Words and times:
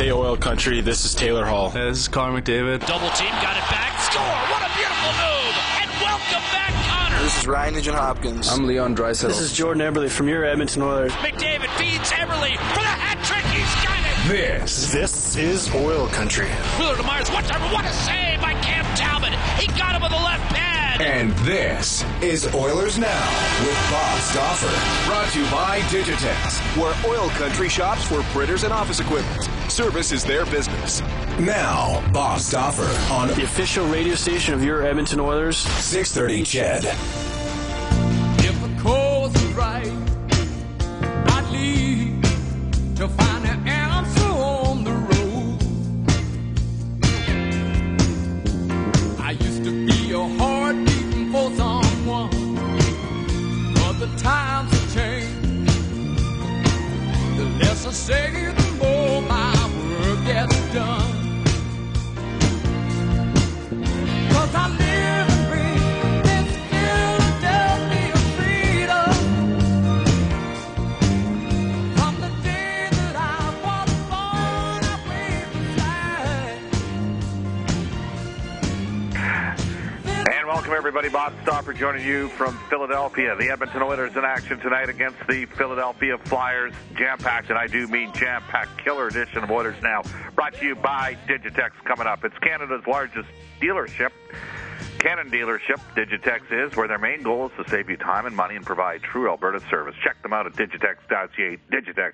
Hey, 0.00 0.12
Oil 0.12 0.34
Country, 0.34 0.80
this 0.80 1.04
is 1.04 1.14
Taylor 1.14 1.44
Hall. 1.44 1.68
Hey, 1.68 1.90
this 1.90 1.98
is 1.98 2.08
Connor 2.08 2.40
McDavid. 2.40 2.80
Double 2.86 3.10
team, 3.10 3.28
got 3.42 3.54
it 3.54 3.68
back, 3.68 4.00
score! 4.00 4.22
What 4.48 4.62
a 4.64 4.72
beautiful 4.74 5.12
move! 5.20 5.54
And 5.76 5.90
welcome 6.00 6.40
back, 6.56 6.72
Connor! 6.88 7.22
This 7.22 7.40
is 7.40 7.46
Ryan 7.46 7.74
Nugent 7.74 7.96
Hopkins. 7.98 8.48
I'm 8.48 8.66
Leon 8.66 8.96
Draisaitl. 8.96 9.28
This 9.28 9.40
is 9.40 9.52
Jordan 9.52 9.82
Eberle 9.82 10.08
from 10.08 10.26
your 10.26 10.42
Edmonton 10.42 10.80
Oilers. 10.80 11.12
McDavid 11.16 11.68
feeds 11.76 12.10
Eberle 12.12 12.56
for 12.72 12.80
the 12.80 12.96
hat 12.96 13.22
trick. 13.26 13.44
He's 13.52 13.74
got 13.84 14.00
it. 14.00 14.60
This, 14.60 14.90
this 14.90 15.36
is 15.36 15.70
Oil 15.74 16.06
Country. 16.08 16.48
Wheeler 16.78 16.96
to 16.96 17.02
Myers. 17.02 17.28
What, 17.28 17.44
what 17.70 17.84
a 17.84 17.92
save 17.92 18.40
by 18.40 18.54
Cam 18.62 18.86
Talbot. 18.96 19.34
He 19.60 19.66
got 19.78 19.94
him 19.94 20.00
with 20.00 20.12
the 20.12 20.16
left 20.16 20.40
pad. 20.54 20.59
And 21.00 21.30
this 21.46 22.04
is 22.20 22.46
Oilers 22.54 22.98
Now 22.98 23.64
with 23.64 23.90
Bob 23.90 24.20
Stauffer. 24.20 25.08
Brought 25.08 25.32
to 25.32 25.38
you 25.38 25.50
by 25.50 25.80
Digitex, 25.88 26.60
where 26.76 26.94
Oil 27.10 27.30
Country 27.30 27.70
shops 27.70 28.06
for 28.06 28.20
printers 28.34 28.64
and 28.64 28.72
office 28.72 29.00
equipment. 29.00 29.48
Service 29.72 30.12
is 30.12 30.24
their 30.24 30.44
business. 30.44 31.00
Now, 31.38 32.06
Bob 32.12 32.40
Stauffer 32.40 32.82
on 33.10 33.28
the 33.28 33.44
official 33.44 33.86
radio 33.86 34.14
station 34.14 34.52
of 34.52 34.62
your 34.62 34.86
Edmonton 34.86 35.20
Oilers. 35.20 35.56
630 35.56 36.44
CHED. 36.44 37.29
Welcome 80.60 80.76
everybody. 80.76 81.08
Bob 81.08 81.32
Stauffer 81.40 81.72
joining 81.72 82.06
you 82.06 82.28
from 82.28 82.54
Philadelphia. 82.68 83.34
The 83.34 83.48
Edmonton 83.48 83.80
Oilers 83.80 84.14
in 84.14 84.26
action 84.26 84.60
tonight 84.60 84.90
against 84.90 85.16
the 85.26 85.46
Philadelphia 85.46 86.18
Flyers. 86.18 86.74
Jam-packed, 86.96 87.48
and 87.48 87.58
I 87.58 87.66
do 87.66 87.86
mean 87.86 88.12
jam-packed 88.12 88.84
killer 88.84 89.06
edition 89.06 89.42
of 89.42 89.50
Oilers 89.50 89.82
Now. 89.82 90.02
Brought 90.34 90.52
to 90.56 90.66
you 90.66 90.74
by 90.74 91.16
Digitex 91.26 91.70
coming 91.84 92.06
up. 92.06 92.26
It's 92.26 92.36
Canada's 92.40 92.86
largest 92.86 93.30
dealership. 93.58 94.10
Canon 95.00 95.30
dealership, 95.30 95.80
Digitex 95.96 96.52
is, 96.52 96.76
where 96.76 96.86
their 96.86 96.98
main 96.98 97.22
goal 97.22 97.46
is 97.46 97.52
to 97.56 97.70
save 97.70 97.88
you 97.88 97.96
time 97.96 98.26
and 98.26 98.36
money 98.36 98.54
and 98.54 98.66
provide 98.66 99.02
true 99.02 99.30
Alberta 99.30 99.58
service. 99.70 99.94
Check 100.04 100.22
them 100.22 100.34
out 100.34 100.44
at 100.44 100.52
digitex.ca. 100.52 101.58
Digitex 101.72 102.12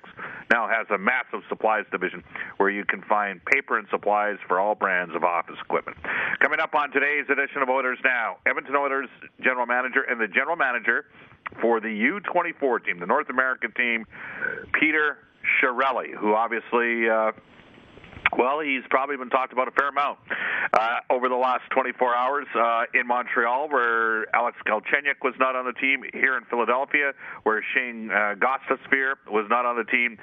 now 0.52 0.68
has 0.68 0.86
a 0.90 0.96
massive 0.96 1.40
supplies 1.48 1.84
division 1.90 2.22
where 2.58 2.70
you 2.70 2.84
can 2.84 3.02
find 3.02 3.44
paper 3.44 3.76
and 3.76 3.88
supplies 3.90 4.36
for 4.46 4.60
all 4.60 4.76
brands 4.76 5.16
of 5.16 5.24
office 5.24 5.56
equipment. 5.60 5.96
Coming 6.40 6.60
up 6.60 6.76
on 6.76 6.92
today's 6.92 7.24
edition 7.28 7.60
of 7.60 7.68
Oilers 7.68 7.98
Now, 8.04 8.36
Edmonton 8.46 8.76
Oilers 8.76 9.08
general 9.42 9.66
manager 9.66 10.02
and 10.02 10.20
the 10.20 10.28
general 10.28 10.54
manager 10.54 11.06
for 11.60 11.80
the 11.80 11.88
U24 11.88 12.84
team, 12.84 13.00
the 13.00 13.06
North 13.06 13.30
American 13.30 13.72
team, 13.72 14.06
Peter 14.78 15.18
Chiarelli, 15.60 16.14
who 16.14 16.34
obviously. 16.34 17.10
Uh, 17.10 17.32
well, 18.36 18.60
he's 18.60 18.82
probably 18.90 19.16
been 19.16 19.30
talked 19.30 19.52
about 19.52 19.68
a 19.68 19.70
fair 19.72 19.88
amount 19.88 20.18
uh, 20.72 21.00
over 21.10 21.28
the 21.28 21.36
last 21.36 21.62
24 21.70 22.14
hours 22.14 22.46
uh, 22.54 22.84
in 22.94 23.06
Montreal, 23.06 23.68
where 23.68 24.34
Alex 24.34 24.56
Galchenyuk 24.66 25.22
was 25.22 25.34
not 25.38 25.56
on 25.56 25.64
the 25.64 25.72
team. 25.72 26.02
Here 26.12 26.36
in 26.36 26.44
Philadelphia, 26.44 27.12
where 27.44 27.64
Shane 27.74 28.10
uh, 28.10 28.34
Gostisbehere 28.36 29.14
was 29.30 29.46
not 29.48 29.66
on 29.66 29.76
the 29.76 29.84
team, 29.84 30.18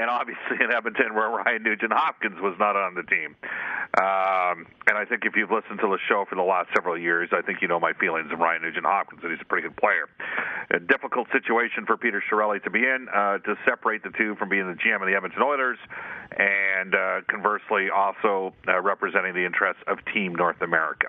and 0.00 0.10
obviously 0.10 0.58
in 0.60 0.72
Edmonton, 0.72 1.14
where 1.14 1.30
Ryan 1.30 1.62
Nugent 1.62 1.92
Hopkins 1.92 2.40
was 2.40 2.54
not 2.58 2.76
on 2.76 2.94
the 2.94 3.02
team. 3.02 3.36
Um, 3.94 4.66
and 4.86 4.98
I 4.98 5.04
think 5.08 5.24
if 5.24 5.36
you've 5.36 5.50
listened 5.50 5.78
to 5.80 5.88
the 5.88 5.98
show 6.08 6.24
for 6.28 6.34
the 6.34 6.42
last 6.42 6.68
several 6.74 6.98
years, 6.98 7.30
I 7.32 7.42
think 7.42 7.62
you 7.62 7.68
know 7.68 7.80
my 7.80 7.92
feelings 7.94 8.30
of 8.32 8.38
Ryan 8.38 8.62
Nugent 8.62 8.86
Hopkins, 8.86 9.22
that 9.22 9.30
he's 9.30 9.40
a 9.40 9.44
pretty 9.44 9.68
good 9.68 9.76
player. 9.76 10.08
A 10.70 10.80
difficult 10.80 11.28
situation 11.32 11.86
for 11.86 11.96
Peter 11.96 12.22
Chiarelli 12.30 12.62
to 12.64 12.70
be 12.70 12.80
in, 12.80 13.06
uh, 13.14 13.38
to 13.38 13.56
separate 13.64 14.02
the 14.02 14.10
two 14.16 14.34
from 14.36 14.48
being 14.48 14.66
the 14.66 14.74
GM 14.74 15.00
of 15.00 15.06
the 15.06 15.14
Edmonton 15.14 15.42
Oilers, 15.42 15.78
and 16.36 16.94
uh, 16.94 17.20
conversely, 17.54 17.90
also 17.90 18.54
uh, 18.68 18.80
representing 18.80 19.34
the 19.34 19.44
interests 19.44 19.82
of 19.86 19.98
Team 20.12 20.34
North 20.34 20.60
America. 20.62 21.06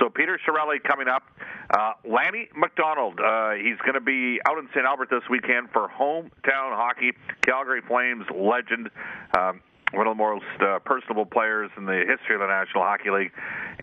So 0.00 0.08
Peter 0.08 0.38
Chiarelli 0.46 0.82
coming 0.82 1.08
up. 1.08 1.22
Uh, 1.70 1.92
Lanny 2.04 2.48
McDonald, 2.56 3.18
uh, 3.18 3.52
he's 3.52 3.78
going 3.78 3.94
to 3.94 4.00
be 4.00 4.40
out 4.48 4.58
in 4.58 4.68
St. 4.68 4.84
Albert 4.84 5.08
this 5.10 5.22
weekend 5.28 5.70
for 5.72 5.88
hometown 5.88 6.76
hockey. 6.76 7.12
Calgary 7.42 7.82
Flames 7.86 8.24
legend. 8.34 8.90
Um, 9.36 9.60
one 9.92 10.06
of 10.06 10.16
the 10.16 10.22
most 10.22 10.44
uh, 10.60 10.78
personable 10.80 11.26
players 11.26 11.70
in 11.76 11.86
the 11.86 12.04
history 12.06 12.34
of 12.34 12.40
the 12.40 12.46
National 12.46 12.82
Hockey 12.82 13.10
League, 13.10 13.30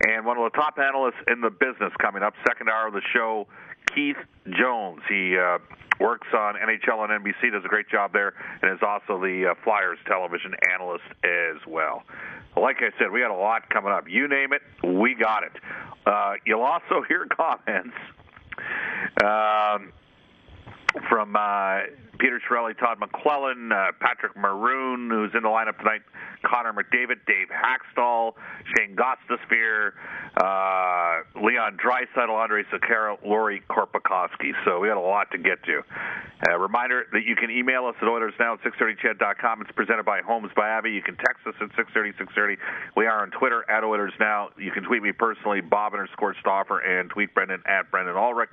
and 0.06 0.26
one 0.26 0.36
of 0.36 0.44
the 0.52 0.56
top 0.56 0.78
analysts 0.78 1.20
in 1.28 1.40
the 1.40 1.50
business 1.50 1.92
coming 1.98 2.22
up. 2.22 2.34
Second 2.46 2.68
hour 2.68 2.88
of 2.88 2.92
the 2.92 3.00
show, 3.12 3.46
Keith 3.94 4.20
Jones. 4.58 5.00
He 5.08 5.36
uh, 5.36 5.58
works 6.00 6.28
on 6.32 6.54
NHL 6.54 7.08
and 7.08 7.24
NBC, 7.24 7.52
does 7.52 7.64
a 7.64 7.68
great 7.68 7.88
job 7.88 8.12
there, 8.12 8.34
and 8.62 8.72
is 8.72 8.82
also 8.82 9.20
the 9.20 9.50
uh, 9.50 9.54
Flyers 9.62 9.98
television 10.06 10.54
analyst 10.72 11.04
as 11.24 11.66
well. 11.66 12.02
Like 12.56 12.76
I 12.78 12.90
said, 12.98 13.10
we 13.10 13.20
got 13.20 13.30
a 13.30 13.34
lot 13.34 13.68
coming 13.68 13.92
up. 13.92 14.08
You 14.08 14.28
name 14.28 14.52
it, 14.52 14.62
we 14.82 15.14
got 15.14 15.42
it. 15.42 15.52
Uh, 16.06 16.34
you'll 16.44 16.62
also 16.62 17.02
hear 17.08 17.26
comments 17.26 17.96
um, 19.22 19.92
from 21.08 21.36
uh, 21.36 21.80
Peter 22.18 22.40
Chiarelli, 22.48 22.78
Todd 22.78 22.98
McLellan, 23.00 23.72
uh, 23.72 23.92
Patrick 24.00 24.36
Maroon, 24.36 25.10
who's 25.10 25.30
in 25.34 25.42
the 25.42 25.48
lineup 25.48 25.78
tonight, 25.78 26.02
Connor 26.44 26.72
McDavid, 26.72 27.24
Dave 27.26 27.48
Hakstol, 27.48 28.34
Shane 28.76 28.96
Gostisbehere, 28.96 29.92
uh, 30.36 31.22
Leon 31.40 31.78
Draisaitl, 31.78 32.30
Andre 32.30 32.62
Sekera, 32.64 33.16
Lauri 33.24 33.62
Korpikoski. 33.70 34.52
So 34.64 34.80
we 34.80 34.88
got 34.88 34.96
a 34.96 35.00
lot 35.00 35.30
to 35.32 35.38
get 35.38 35.62
to. 35.64 35.82
Uh, 36.46 36.58
reminder 36.58 37.06
that 37.12 37.24
you 37.24 37.36
can 37.36 37.50
email 37.50 37.86
us 37.86 37.94
at 38.02 38.08
OilersNow 38.08 38.58
at 38.58 38.60
630ched.com. 38.60 39.62
It's 39.62 39.70
presented 39.72 40.04
by 40.04 40.20
Homes 40.20 40.50
by 40.54 40.68
Abbey. 40.68 40.90
You 40.90 41.00
can 41.02 41.16
text 41.16 41.46
us 41.46 41.54
at 41.60 41.68
630 41.76 42.12
630. 42.18 42.60
We 42.96 43.06
are 43.06 43.22
on 43.22 43.30
Twitter 43.30 43.64
at 43.70 43.82
Oilers 43.84 44.12
Now. 44.20 44.50
You 44.58 44.70
can 44.70 44.84
tweet 44.84 45.02
me 45.02 45.12
personally, 45.12 45.60
Bob 45.62 45.94
underscore 45.94 46.34
Stauffer, 46.40 46.80
and 46.80 47.08
tweet 47.08 47.32
Brendan 47.34 47.62
at 47.66 47.90
Brendan 47.90 48.16
Ulrich. 48.16 48.50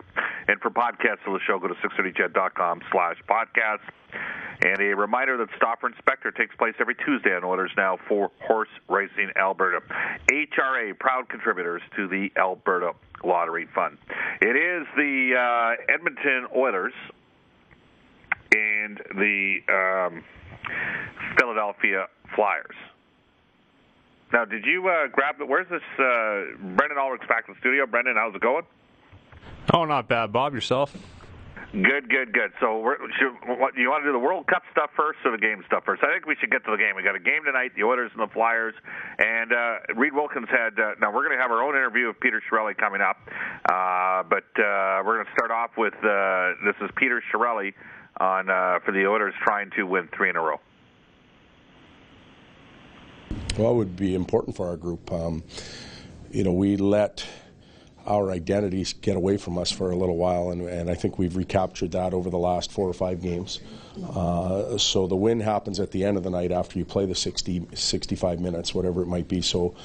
And 0.47 0.59
for 0.61 0.69
podcasts 0.69 1.25
of 1.27 1.33
the 1.33 1.39
show, 1.45 1.59
go 1.59 1.67
to 1.67 1.75
630ched.com 1.75 2.81
slash 2.91 3.17
podcast. 3.27 3.50
And 4.63 4.79
a 4.79 4.95
reminder 4.95 5.37
that 5.37 5.47
Stauffer 5.57 5.87
Inspector 5.87 6.29
takes 6.31 6.55
place 6.55 6.75
every 6.79 6.95
Tuesday 6.95 7.35
on 7.35 7.43
Oilers 7.43 7.71
Now 7.75 7.97
for 8.07 8.29
Horse 8.41 8.69
Racing 8.87 9.31
Alberta. 9.35 9.79
HRA, 10.31 10.97
proud 10.99 11.29
contributors 11.29 11.81
to 11.95 12.07
the 12.07 12.29
Alberta 12.37 12.91
Lottery 13.23 13.67
Fund. 13.73 13.97
It 14.39 14.55
is 14.55 14.87
the 14.95 15.33
uh, 15.35 15.93
Edmonton 15.93 16.47
Oilers 16.55 16.93
and 18.53 18.99
the 19.15 19.57
um, 19.69 20.23
Philadelphia 21.39 22.07
Flyers. 22.35 22.75
Now, 24.33 24.45
did 24.45 24.65
you 24.65 24.87
uh, 24.87 25.07
grab 25.11 25.37
the? 25.39 25.45
Where's 25.45 25.67
this? 25.69 25.81
Uh, 25.99 26.55
Brendan 26.75 26.97
Ulrich's 26.97 27.27
back 27.27 27.45
in 27.47 27.53
the 27.53 27.59
studio. 27.59 27.85
Brendan, 27.85 28.15
how's 28.15 28.33
it 28.33 28.41
going? 28.41 28.63
Oh, 29.73 29.85
not 29.85 30.07
bad, 30.07 30.31
Bob. 30.31 30.53
Yourself? 30.53 30.95
Good, 31.71 32.09
good, 32.09 32.33
good. 32.33 32.51
So, 32.59 32.79
we're, 32.79 32.97
should, 33.15 33.31
what, 33.47 33.77
you 33.77 33.89
want 33.89 34.03
to 34.03 34.09
do 34.09 34.11
the 34.11 34.19
World 34.19 34.45
Cup 34.47 34.63
stuff 34.73 34.89
first 34.97 35.19
or 35.23 35.31
the 35.31 35.37
game 35.37 35.63
stuff 35.67 35.85
first? 35.85 36.03
I 36.03 36.11
think 36.11 36.25
we 36.25 36.35
should 36.35 36.51
get 36.51 36.65
to 36.65 36.71
the 36.71 36.77
game. 36.77 36.97
We 36.97 37.03
got 37.03 37.15
a 37.15 37.19
game 37.19 37.45
tonight, 37.45 37.71
the 37.77 37.83
Oilers 37.83 38.11
and 38.13 38.21
the 38.21 38.33
Flyers, 38.33 38.73
and 39.19 39.53
uh, 39.53 39.95
Reid 39.95 40.11
Wilkins 40.11 40.49
had. 40.51 40.77
Uh, 40.77 40.99
now 40.99 41.15
we're 41.15 41.23
going 41.23 41.37
to 41.37 41.41
have 41.41 41.49
our 41.49 41.63
own 41.63 41.73
interview 41.75 42.09
of 42.09 42.19
Peter 42.19 42.41
Chiarelli 42.43 42.75
coming 42.75 42.99
up, 42.99 43.15
uh, 43.71 44.23
but 44.27 44.51
uh, 44.59 44.99
we're 45.07 45.23
going 45.23 45.25
to 45.25 45.31
start 45.31 45.51
off 45.51 45.71
with 45.77 45.95
uh, 46.03 46.59
this 46.65 46.75
is 46.81 46.91
Peter 46.97 47.23
Chiarelli 47.31 47.73
on 48.19 48.49
uh, 48.49 48.79
for 48.83 48.91
the 48.91 49.07
Oilers 49.07 49.33
trying 49.41 49.71
to 49.77 49.83
win 49.83 50.09
three 50.13 50.29
in 50.29 50.35
a 50.35 50.41
row. 50.41 50.59
Well, 53.57 53.71
it 53.71 53.75
would 53.75 53.95
be 53.95 54.13
important 54.13 54.57
for 54.57 54.67
our 54.67 54.75
group. 54.75 55.09
Um, 55.09 55.41
you 56.31 56.43
know, 56.43 56.51
we 56.51 56.75
let 56.75 57.25
our 58.05 58.31
identities 58.31 58.93
get 58.93 59.15
away 59.15 59.37
from 59.37 59.57
us 59.57 59.71
for 59.71 59.91
a 59.91 59.95
little 59.95 60.17
while, 60.17 60.49
and, 60.49 60.61
and 60.61 60.89
I 60.89 60.95
think 60.95 61.17
we've 61.17 61.35
recaptured 61.35 61.91
that 61.91 62.13
over 62.13 62.29
the 62.29 62.37
last 62.37 62.71
four 62.71 62.87
or 62.87 62.93
five 62.93 63.21
games. 63.21 63.59
Uh, 64.15 64.77
so 64.77 65.07
the 65.07 65.15
win 65.15 65.39
happens 65.39 65.79
at 65.79 65.91
the 65.91 66.03
end 66.03 66.17
of 66.17 66.23
the 66.23 66.29
night 66.29 66.51
after 66.51 66.79
you 66.79 66.85
play 66.85 67.05
the 67.05 67.15
60, 67.15 67.67
65 67.73 68.39
minutes, 68.39 68.73
whatever 68.73 69.01
it 69.01 69.07
might 69.07 69.27
be. 69.27 69.41
So 69.41 69.75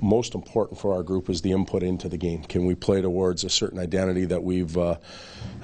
most 0.00 0.34
important 0.34 0.78
for 0.78 0.94
our 0.94 1.02
group 1.02 1.30
is 1.30 1.42
the 1.42 1.52
input 1.52 1.82
into 1.82 2.08
the 2.08 2.16
game. 2.16 2.42
Can 2.44 2.66
we 2.66 2.74
play 2.74 3.00
towards 3.00 3.44
a 3.44 3.50
certain 3.50 3.78
identity 3.78 4.24
that 4.26 4.42
we've 4.42 4.76
uh, 4.76 4.96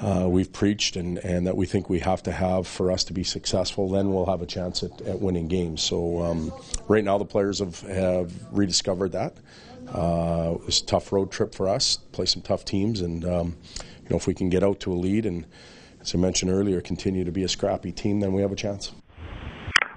uh, 0.01 0.27
we've 0.29 0.53
preached 0.53 0.97
and, 0.97 1.19
and 1.19 1.47
that 1.47 1.57
we 1.57 1.67
think 1.67 1.89
we 1.89 1.99
have 2.01 2.23
to 2.25 2.33
have 2.33 2.67
for 2.67 2.91
us 2.91 3.05
to 3.05 3.13
be 3.13 3.25
successful? 3.25 3.91
Then 3.91 4.13
we'll 4.13 4.27
have 4.27 4.43
a 4.43 4.47
chance 4.47 4.83
at, 4.83 5.01
at 5.03 5.21
winning 5.21 5.49
games. 5.49 5.83
So 5.83 6.23
um, 6.23 6.53
right 6.89 7.05
now 7.05 7.19
the 7.19 7.25
players 7.25 7.59
have, 7.59 7.81
have 7.81 8.33
rediscovered 8.53 9.13
that. 9.13 9.37
Uh, 9.88 10.55
it 10.61 10.67
was 10.67 10.81
a 10.81 10.87
tough 10.87 11.12
road 11.12 11.31
trip 11.31 11.55
for 11.55 11.69
us, 11.69 11.96
play 12.12 12.26
some 12.26 12.43
tough 12.43 12.64
teams, 12.64 13.00
and 13.00 13.25
um, 13.25 13.56
you 14.02 14.11
know 14.11 14.17
if 14.17 14.26
we 14.26 14.34
can 14.34 14.49
get 14.49 14.62
out 14.62 14.81
to 14.81 14.93
a 14.93 14.94
lead 14.94 15.26
and, 15.26 15.46
as 16.00 16.14
I 16.14 16.19
mentioned 16.19 16.50
earlier, 16.50 16.81
continue 16.81 17.25
to 17.25 17.32
be 17.32 17.44
a 17.44 17.49
scrappy 17.49 17.93
team, 17.93 18.20
then 18.20 18.32
we 18.32 18.43
have 18.43 18.52
a 18.52 18.56
chance. 18.56 18.93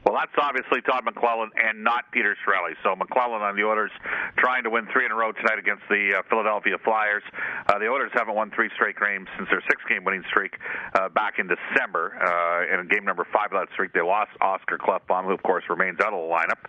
Well, 0.06 0.13
that's 0.13 0.38
obviously 0.38 0.86
Todd 0.86 1.02
McLellan 1.02 1.50
and 1.57 1.84
not 1.84 2.06
Peter 2.13 2.38
Chiarelli. 2.46 2.78
So 2.86 2.94
McLellan 2.94 3.42
on 3.42 3.56
the 3.57 3.66
Oilers 3.66 3.90
trying 4.38 4.62
to 4.63 4.69
win 4.69 4.86
three 4.94 5.04
in 5.04 5.12
a 5.12 5.16
row 5.16 5.31
tonight 5.31 5.57
against 5.57 5.81
the 5.90 6.13
uh, 6.13 6.22
Philadelphia 6.30 6.78
Flyers. 6.86 7.24
Uh, 7.66 7.80
the 7.80 7.90
Oilers 7.90 8.12
haven't 8.13 8.36
won 8.36 8.52
three 8.54 8.69
straight 8.75 8.96
games 9.02 9.28
since 9.36 9.50
their 9.50 9.66
six-game 9.66 10.06
winning 10.06 10.24
streak 10.30 10.54
uh, 10.94 11.10
back 11.10 11.42
in 11.42 11.50
December. 11.50 12.13
Uh, 12.22 12.69
in 12.69 12.88
game 12.88 13.04
number 13.04 13.25
five 13.34 13.50
of 13.50 13.57
that 13.57 13.74
streak, 13.74 13.94
they 13.94 14.06
lost 14.06 14.30
Oscar 14.42 14.78
Klefbom, 14.78 15.25
who 15.25 15.34
of 15.34 15.42
course 15.42 15.63
remains 15.74 15.98
out 16.00 16.13
of 16.13 16.22
the 16.22 16.30
lineup, 16.30 16.62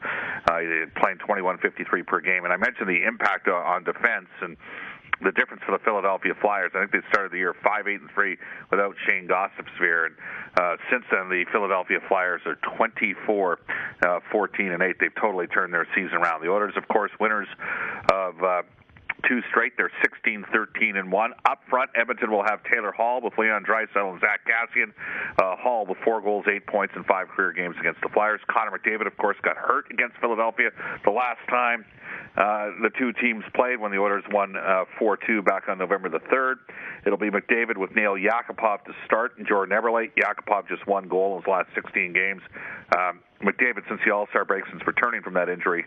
uh, 0.48 0.88
playing 0.96 1.20
21.53 1.20 2.06
per 2.06 2.20
game. 2.24 2.44
And 2.48 2.54
I 2.54 2.56
mentioned 2.56 2.88
the 2.88 3.04
impact 3.04 3.48
uh, 3.48 3.52
on 3.52 3.84
defense 3.84 4.32
and 4.40 4.56
the 5.22 5.32
difference 5.32 5.62
for 5.64 5.72
the 5.72 5.82
Philadelphia 5.84 6.32
Flyers. 6.40 6.72
I 6.74 6.80
think 6.80 6.92
they 6.92 7.08
started 7.08 7.32
the 7.32 7.38
year 7.38 7.54
five 7.64 7.88
eight 7.88 8.00
and 8.00 8.10
three 8.14 8.36
without 8.70 8.94
Shayne 9.06 9.28
Gostisbehere, 9.28 10.06
and 10.06 10.14
uh, 10.60 10.76
since 10.90 11.04
then 11.10 11.28
the 11.28 11.44
Philadelphia 11.52 11.98
Flyers 12.08 12.42
are 12.46 12.56
24, 12.76 13.58
uh, 14.04 14.20
14 14.30 14.72
and 14.72 14.82
eight. 14.82 14.96
They've 15.00 15.14
totally 15.20 15.46
turned 15.46 15.72
their 15.72 15.86
season 15.94 16.18
around. 16.18 16.42
The 16.42 16.50
Oilers, 16.50 16.74
of 16.76 16.88
course, 16.88 17.10
winners 17.20 17.48
of. 18.12 18.42
Uh, 18.42 18.62
two 19.28 19.40
straight. 19.50 19.72
They're 19.76 19.90
16, 20.02 20.44
13, 20.52 20.96
and 20.96 21.10
one. 21.10 21.32
Up 21.48 21.60
front, 21.68 21.90
Edmonton 21.94 22.30
will 22.30 22.44
have 22.44 22.62
Taylor 22.64 22.92
Hall 22.92 23.20
with 23.22 23.32
Leon 23.38 23.64
Draisaitl 23.64 24.12
and 24.12 24.20
Zack 24.20 24.40
Kassian. 24.46 24.92
Uh, 25.40 25.56
Hall 25.56 25.86
with 25.86 25.98
four 26.04 26.20
goals, 26.20 26.44
eight 26.50 26.66
points, 26.66 26.94
and 26.96 27.04
five 27.06 27.28
career 27.28 27.52
games 27.52 27.76
against 27.80 28.00
the 28.02 28.08
Flyers. 28.10 28.40
Connor 28.48 28.78
McDavid, 28.78 29.06
of 29.06 29.16
course, 29.16 29.36
got 29.42 29.56
hurt 29.56 29.90
against 29.90 30.16
Philadelphia 30.20 30.70
the 31.04 31.10
last 31.10 31.40
time 31.48 31.84
uh, 32.36 32.70
the 32.82 32.90
two 32.98 33.12
teams 33.14 33.44
played 33.54 33.80
when 33.80 33.90
the 33.90 33.98
Oilers 33.98 34.24
won 34.30 34.56
uh, 34.56 34.84
4-2 35.00 35.44
back 35.44 35.68
on 35.68 35.78
November 35.78 36.08
the 36.08 36.20
3rd. 36.20 36.56
It'll 37.06 37.18
be 37.18 37.30
McDavid 37.30 37.76
with 37.78 37.94
Nail 37.94 38.14
Yakupov 38.14 38.84
to 38.84 38.92
start 39.06 39.38
and 39.38 39.46
Jordan 39.46 39.76
Eberle. 39.76 40.10
Yakupov 40.16 40.68
just 40.68 40.86
one 40.86 41.08
goal 41.08 41.36
in 41.36 41.42
his 41.42 41.48
last 41.48 41.68
16 41.74 42.12
games. 42.12 42.42
Um, 42.96 43.20
McDavid, 43.42 43.88
since 43.88 44.00
the 44.04 44.12
All-Star 44.12 44.44
break, 44.44 44.64
since 44.70 44.86
returning 44.86 45.22
from 45.22 45.34
that 45.34 45.48
injury, 45.48 45.86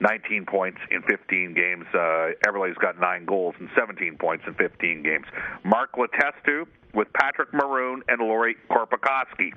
19 0.00 0.46
points 0.46 0.78
in 0.90 1.02
15 1.02 1.54
games. 1.54 1.84
Uh, 1.92 2.32
Eberle's 2.46 2.78
got 2.78 2.98
nine 2.98 3.24
goals 3.24 3.54
and 3.58 3.68
17 3.78 4.16
points 4.18 4.44
in 4.46 4.54
15 4.54 5.02
games. 5.02 5.26
Mark 5.64 5.92
Letestu 5.94 6.66
with 6.94 7.08
Patrick 7.12 7.52
Maroon 7.52 8.02
and 8.08 8.20
Lauri 8.20 8.56
Korpikoski. 8.70 9.52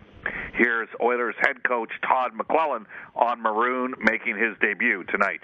Here's 0.54 0.90
Oilers 1.02 1.36
head 1.42 1.64
coach 1.64 1.90
Todd 2.08 2.32
McLellan 2.38 2.86
on 3.16 3.42
Maroon 3.42 3.96
making 4.00 4.38
his 4.38 4.56
debut 4.62 5.04
tonight. 5.06 5.42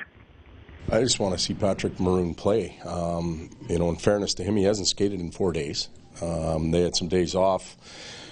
I 0.91 1.01
just 1.01 1.19
want 1.19 1.37
to 1.37 1.43
see 1.43 1.53
Patrick 1.53 1.99
Maroon 1.99 2.33
play. 2.33 2.79
Um, 2.83 3.51
you 3.69 3.77
know, 3.77 3.89
in 3.89 3.95
fairness 3.95 4.33
to 4.35 4.43
him, 4.43 4.55
he 4.55 4.63
hasn't 4.63 4.87
skated 4.87 5.19
in 5.19 5.29
four 5.29 5.51
days. 5.51 5.87
Um, 6.21 6.71
they 6.71 6.81
had 6.81 6.95
some 6.95 7.07
days 7.07 7.35
off. 7.35 7.77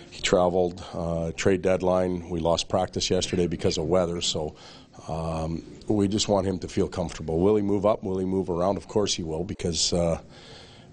He 0.10 0.22
traveled, 0.24 0.84
uh, 0.94 1.34
trade 1.36 1.62
deadline. 1.62 2.30
We 2.30 2.40
lost 2.40 2.68
practice 2.68 3.12
yesterday 3.12 3.46
because 3.46 3.78
of 3.78 3.86
weather, 3.86 4.22
so 4.22 4.56
um, 5.08 5.64
we 5.88 6.08
just 6.08 6.28
want 6.28 6.48
him 6.48 6.58
to 6.60 6.68
feel 6.68 6.88
comfortable. 6.88 7.40
Will 7.40 7.56
he 7.56 7.62
move 7.62 7.86
up? 7.86 8.04
Will 8.04 8.18
he 8.18 8.26
move 8.26 8.50
around? 8.50 8.78
Of 8.78 8.88
course 8.88 9.14
he 9.14 9.22
will, 9.22 9.44
because 9.44 9.94
uh, 9.94 10.20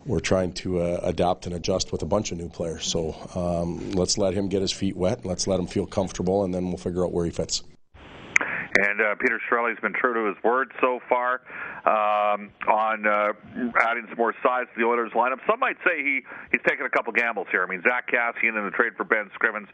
we're 0.04 0.20
trying 0.20 0.52
to 0.52 0.82
uh, 0.82 1.00
adapt 1.02 1.46
and 1.46 1.54
adjust 1.54 1.92
with 1.92 2.02
a 2.02 2.06
bunch 2.06 2.30
of 2.30 2.36
new 2.36 2.50
players. 2.50 2.84
So 2.84 3.16
um, 3.34 3.92
let's 3.92 4.18
let 4.18 4.34
him 4.34 4.48
get 4.48 4.60
his 4.60 4.72
feet 4.72 4.96
wet. 4.96 5.24
Let's 5.24 5.46
let 5.46 5.58
him 5.58 5.66
feel 5.66 5.86
comfortable, 5.86 6.44
and 6.44 6.52
then 6.54 6.68
we'll 6.68 6.76
figure 6.76 7.06
out 7.06 7.12
where 7.12 7.24
he 7.24 7.30
fits. 7.30 7.62
And 8.76 9.00
uh, 9.00 9.14
Peter 9.16 9.40
Chiarelli's 9.48 9.78
been 9.80 9.92
true 9.92 10.14
to 10.14 10.34
his 10.34 10.42
word 10.42 10.72
so 10.80 10.98
far 11.08 11.40
um, 11.86 12.50
on 12.66 13.06
uh, 13.06 13.32
adding 13.82 14.06
some 14.08 14.18
more 14.18 14.34
size 14.42 14.66
to 14.74 14.80
the 14.80 14.84
Oilers 14.84 15.12
lineup. 15.12 15.38
Some 15.48 15.60
might 15.60 15.76
say 15.86 16.02
he 16.02 16.22
he's 16.50 16.62
taken 16.66 16.84
a 16.84 16.90
couple 16.90 17.12
gambles 17.12 17.46
here. 17.50 17.62
I 17.62 17.66
mean, 17.70 17.82
Zack 17.82 18.10
Kassian 18.10 18.58
in 18.58 18.64
the 18.64 18.72
trade 18.72 18.94
for 18.96 19.04
Ben 19.04 19.30
Scrivens. 19.38 19.68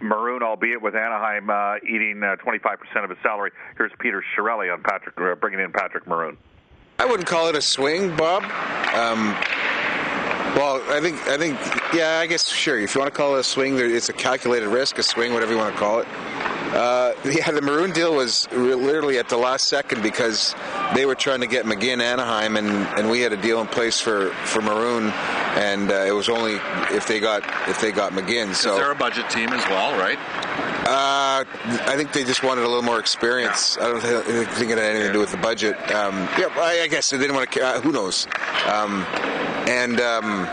Maroon, 0.00 0.44
albeit 0.44 0.80
with 0.80 0.94
Anaheim 0.94 1.50
uh, 1.50 1.74
eating 1.82 2.22
uh, 2.22 2.36
25% 2.36 3.02
of 3.02 3.10
his 3.10 3.18
salary. 3.20 3.50
Here's 3.76 3.90
Peter 3.98 4.22
Chiarelli 4.36 4.72
on 4.72 4.80
Patrick, 4.80 5.20
uh, 5.20 5.34
bringing 5.34 5.58
in 5.58 5.72
Patrick 5.72 6.06
Maroon. 6.06 6.36
I 7.00 7.04
wouldn't 7.04 7.28
call 7.28 7.48
it 7.48 7.56
a 7.56 7.60
swing, 7.60 8.14
Bob. 8.14 8.44
Um, 8.44 9.34
well, 10.56 10.82
I 10.88 11.00
think 11.00 11.16
I 11.28 11.36
think 11.36 11.58
yeah, 11.92 12.18
I 12.20 12.26
guess 12.26 12.48
sure. 12.48 12.78
If 12.78 12.94
you 12.94 13.00
want 13.00 13.12
to 13.12 13.16
call 13.16 13.36
it 13.36 13.40
a 13.40 13.44
swing, 13.44 13.76
it's 13.78 14.08
a 14.08 14.12
calculated 14.12 14.68
risk, 14.68 14.98
a 14.98 15.02
swing, 15.02 15.32
whatever 15.32 15.52
you 15.52 15.58
want 15.58 15.74
to 15.74 15.78
call 15.78 16.00
it. 16.00 16.08
Uh, 16.78 17.12
yeah, 17.24 17.50
the 17.50 17.60
Maroon 17.60 17.90
deal 17.90 18.14
was 18.14 18.50
literally 18.52 19.18
at 19.18 19.28
the 19.28 19.36
last 19.36 19.68
second 19.68 20.00
because 20.02 20.54
they 20.94 21.06
were 21.06 21.16
trying 21.16 21.40
to 21.40 21.46
get 21.46 21.64
McGinn 21.64 22.00
Anaheim, 22.00 22.56
and, 22.56 22.68
and 22.68 23.10
we 23.10 23.20
had 23.20 23.32
a 23.32 23.36
deal 23.36 23.60
in 23.60 23.66
place 23.66 24.00
for, 24.00 24.30
for 24.44 24.62
Maroon, 24.62 25.10
and 25.56 25.90
uh, 25.90 26.04
it 26.06 26.12
was 26.12 26.28
only 26.28 26.54
if 26.94 27.08
they 27.08 27.18
got 27.18 27.42
if 27.68 27.80
they 27.80 27.90
got 27.90 28.12
McGinn. 28.12 28.54
So 28.54 28.76
they're 28.76 28.92
a 28.92 28.94
budget 28.94 29.28
team 29.28 29.48
as 29.48 29.64
well, 29.68 29.98
right? 29.98 30.18
Uh, 30.86 31.44
I 31.44 31.96
think 31.96 32.12
they 32.12 32.24
just 32.24 32.42
wanted 32.42 32.62
a 32.62 32.68
little 32.68 32.82
more 32.82 33.00
experience. 33.00 33.76
Yeah. 33.78 33.86
I 33.86 33.90
don't 33.90 34.00
think, 34.00 34.48
think 34.50 34.70
it 34.70 34.78
had 34.78 34.86
anything 34.86 35.08
to 35.08 35.12
do 35.12 35.18
with 35.18 35.32
the 35.32 35.36
budget. 35.36 35.76
Um, 35.90 36.14
yeah, 36.38 36.48
I, 36.56 36.82
I, 36.84 36.86
guess 36.86 37.10
they 37.10 37.18
didn't 37.18 37.34
want 37.36 37.50
to. 37.52 37.60
Uh, 37.60 37.80
who 37.80 37.92
knows? 37.92 38.26
Um, 38.66 39.04
and. 39.66 40.00
Um, 40.00 40.48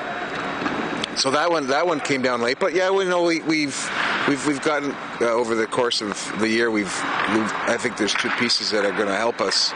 so 1.15 1.31
that 1.31 1.49
one 1.49 1.67
that 1.67 1.87
one 1.87 2.01
came 2.01 2.21
down 2.21 2.41
late, 2.41 2.59
but 2.59 2.73
yeah, 2.73 2.89
we 2.89 3.05
know 3.05 3.23
we, 3.23 3.39
we've 3.41 3.89
we've 4.27 4.45
we've 4.45 4.61
gotten 4.61 4.91
uh, 5.21 5.31
over 5.31 5.55
the 5.55 5.67
course 5.67 6.01
of 6.01 6.33
the 6.39 6.49
year. 6.49 6.71
We've, 6.71 6.85
we've 6.85 7.53
I 7.67 7.77
think 7.79 7.97
there's 7.97 8.13
two 8.13 8.29
pieces 8.31 8.71
that 8.71 8.85
are 8.85 8.91
going 8.91 9.07
to 9.07 9.15
help 9.15 9.41
us 9.41 9.71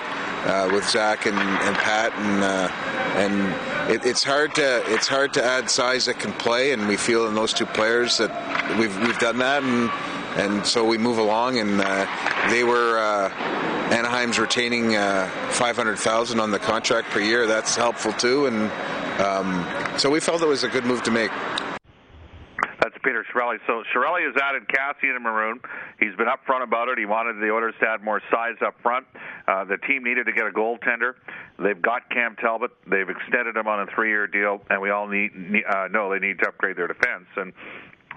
uh, 0.46 0.70
with 0.72 0.88
Zach 0.90 1.26
and, 1.26 1.38
and 1.38 1.76
Pat, 1.78 2.14
and 2.14 2.44
uh, 2.44 2.70
and 3.18 3.92
it, 3.92 4.06
it's 4.06 4.24
hard 4.24 4.56
to 4.56 4.84
it's 4.94 5.08
hard 5.08 5.34
to 5.34 5.44
add 5.44 5.70
size 5.70 6.06
that 6.06 6.20
can 6.20 6.34
play, 6.34 6.72
and 6.72 6.88
we 6.88 6.98
feel 6.98 7.28
in 7.28 7.36
those 7.36 7.54
two 7.54 7.66
players 7.66 8.18
that 8.18 8.78
we've 8.80 8.96
we've 9.02 9.20
done 9.20 9.38
that, 9.40 9.64
and 9.64 9.90
and 10.38 10.66
so 10.66 10.86
we 10.86 10.98
move 10.98 11.18
along, 11.18 11.60
and 11.60 11.82
uh, 11.82 12.50
they 12.50 12.64
were. 12.64 12.98
Uh, 12.98 13.66
Anaheim's 13.90 14.38
retaining 14.38 14.96
uh, 14.96 15.28
500,000 15.50 16.40
on 16.40 16.52
the 16.52 16.60
contract 16.60 17.10
per 17.10 17.20
year. 17.20 17.48
That's 17.48 17.76
helpful 17.76 18.14
too, 18.14 18.46
and 18.46 18.72
um, 19.20 19.66
so 19.98 20.12
we 20.12 20.20
felt 20.20 20.44
it 20.44 20.48
was 20.48 20.64
a 20.64 20.68
good 20.70 20.86
move 20.86 21.02
to 21.04 21.12
make. 21.12 21.32
Peter 23.04 23.26
Chiarelli. 23.34 23.58
So 23.68 23.84
Chiarelli 23.94 24.26
has 24.26 24.42
added 24.42 24.68
Kassian 24.68 25.16
and 25.16 25.24
Maroon. 25.24 25.60
He's 26.00 26.16
been 26.16 26.28
upfront 26.28 26.64
about 26.64 26.90
it. 26.90 26.98
He 26.98 27.06
wanted 27.06 27.38
the 27.38 27.52
Oilers 27.52 27.76
to 27.82 27.88
add 27.88 28.04
more 28.04 28.22
size 28.32 28.56
up 28.66 28.76
front. 28.82 29.06
Uh, 29.48 29.66
the 29.66 29.78
team 29.78 30.04
needed 30.04 30.26
to 30.26 30.32
get 30.32 30.46
a 30.48 30.52
goaltender. 30.52 31.14
They've 31.58 31.82
got 31.82 32.10
Cam 32.10 32.36
Talbot. 32.36 32.72
They've 32.88 33.10
extended 33.10 33.56
him 33.56 33.68
on 33.68 33.82
a 33.82 33.86
three-year 33.94 34.28
deal, 34.28 34.62
and 34.70 34.82
we 34.82 34.90
all 34.90 35.08
need 35.08 35.32
uh, 35.68 35.88
know 35.88 36.10
they 36.12 36.20
need 36.20 36.40
to 36.40 36.48
upgrade 36.48 36.78
their 36.78 36.88
defense. 36.88 37.26
And 37.36 37.54